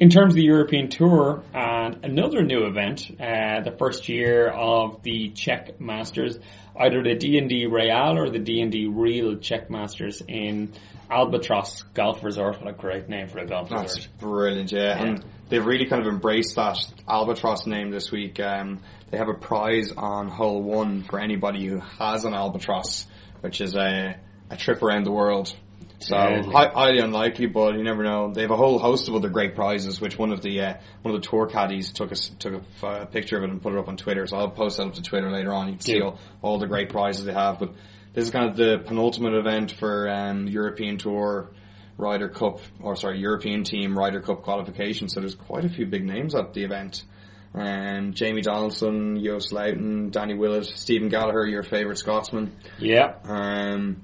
[0.00, 5.02] In terms of the European Tour and another new event, uh, the first year of
[5.04, 6.36] the Czech Masters,
[6.74, 10.72] either the D and D Real or the D and D Real Czech Masters in
[11.08, 12.60] Albatross Golf Resort.
[12.60, 14.18] What a great name for a golf That's resort!
[14.18, 15.00] brilliant, yeah.
[15.00, 18.40] And they've really kind of embraced that Albatross name this week.
[18.40, 18.80] Um,
[19.10, 23.06] they have a prize on hole one for anybody who has an Albatross,
[23.40, 24.16] which is a,
[24.50, 25.54] a trip around the world.
[25.98, 26.50] So Really?
[26.50, 28.32] highly unlikely, but you never know.
[28.32, 31.14] They have a whole host of other great prizes, which one of the uh, one
[31.14, 33.74] of the tour caddies took a took a f- uh, picture of it and put
[33.74, 34.26] it up on Twitter.
[34.26, 35.66] So I'll post that up to Twitter later on.
[35.66, 37.58] You can see all, all the great prizes they have.
[37.58, 37.74] But
[38.14, 41.50] this is kind of the penultimate event for um, European Tour
[41.98, 45.10] Ryder Cup, or sorry, European Team Ryder Cup qualification.
[45.10, 47.04] So there's quite a few big names at the event.
[47.52, 52.52] Um, Jamie Donaldson, Joost Luiten, Danny Willett, Stephen Gallacher, your favourite Scotsman.
[52.78, 54.02] Yeah, Um,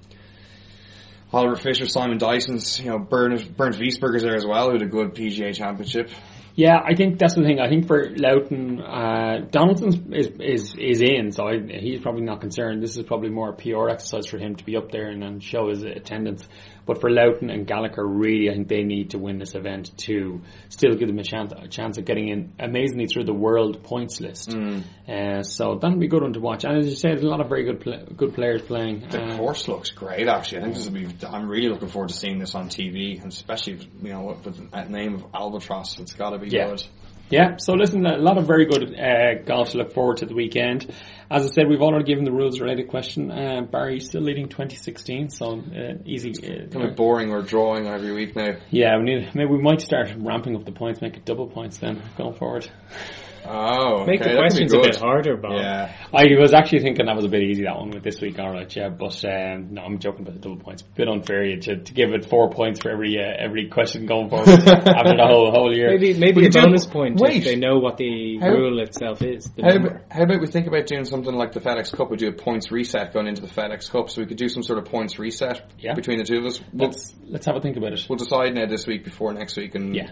[1.32, 4.86] Oliver Fisher, Simon Dyson's, you know, Bernd, Bernd Wiesberger's there as well, who had a
[4.86, 6.10] good PGA championship.
[6.54, 7.60] Yeah, I think that's the thing.
[7.60, 12.40] I think for Luiten, uh, Donaldson is, is, is in, so I, he's probably not
[12.40, 12.82] concerned.
[12.82, 15.42] This is probably more a PR exercise for him to be up there and, and
[15.42, 16.48] show his attendance.
[16.86, 20.40] But for Luiten and Gallacher, really, I think they need to win this event to
[20.68, 24.20] still give them a chance, a chance of getting in amazingly through the world points
[24.20, 24.52] list.
[24.52, 24.80] Hmm.
[25.08, 26.64] Uh, so that'll be a good one to watch.
[26.64, 29.04] And as you said, there's a lot of very good pla good players playing.
[29.10, 30.58] The Uh, course looks great, actually.
[30.60, 31.08] I think this will be.
[31.26, 34.84] I'm really looking forward to seeing this on TV, and especially you know with the
[34.88, 35.98] name of Albatross.
[35.98, 36.68] It's got to be Yeah.
[36.70, 36.84] good.
[37.28, 40.34] Yeah, so listen, a lot of very good uh, golf to look forward to the
[40.34, 40.92] weekend.
[41.28, 43.32] As I said, we've already given the rules related question.
[43.32, 46.30] Uh, Barry still leading 2016, so uh, easy.
[46.30, 47.30] Uh, Kind of boring.
[47.30, 48.56] We're drawing every week now.
[48.70, 51.78] yeah, we need, maybe we might start ramping up the points, make it double points
[51.78, 52.70] then going forward.
[53.48, 55.52] Oh, Make okay, the that be questions a bit harder, Bob.
[55.52, 58.38] Yeah, I was actually thinking that was a bit easy that one with this week,
[58.38, 60.82] alright, yeah, but um, no, I'm joking about the double points.
[60.82, 64.48] bit unfair to, to give it four points for every uh, every question going forward
[64.48, 65.90] after the whole whole year.
[65.90, 67.36] Maybe maybe We a do- bonus point wait.
[67.38, 69.50] if they know what the How- rule itself is.
[69.62, 72.10] How about, how about we think about doing something like the FedEx Cup?
[72.10, 74.62] We do a points reset going into the FedEx Cup, so we could do some
[74.62, 75.94] sort of points reset Yeah.
[75.94, 76.60] between the two of us.
[76.72, 78.06] We'll, Let's let's have a think about it.
[78.08, 80.10] we'll decide now this week before next week, and Yeah.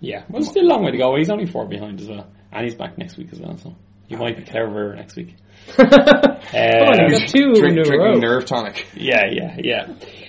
[0.00, 1.16] Yeah, well, still a long way to go.
[1.16, 3.56] He's only four behind as well, and he's back next week as well.
[3.58, 3.74] So
[4.08, 5.34] you might be clever next week.
[5.76, 8.14] Come on, you got Drink, in a drinking row.
[8.18, 8.86] nerve tonic.
[8.94, 9.86] Yeah, yeah, yeah.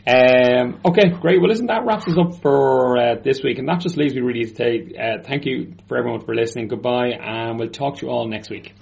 [0.07, 1.41] Um, okay, great.
[1.41, 4.21] Well, listen, that wraps us up for uh, this week, and that just leaves me
[4.21, 6.67] really to say uh, thank you for everyone for listening.
[6.67, 8.73] Goodbye, and we'll talk to you all next week.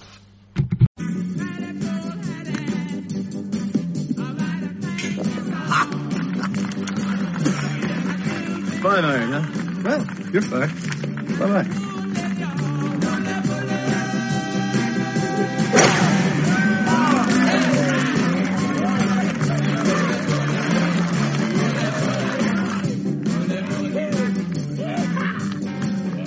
[8.84, 9.82] Five iron, huh?
[9.84, 11.40] Well, you're fired.
[11.40, 11.90] Bye bye.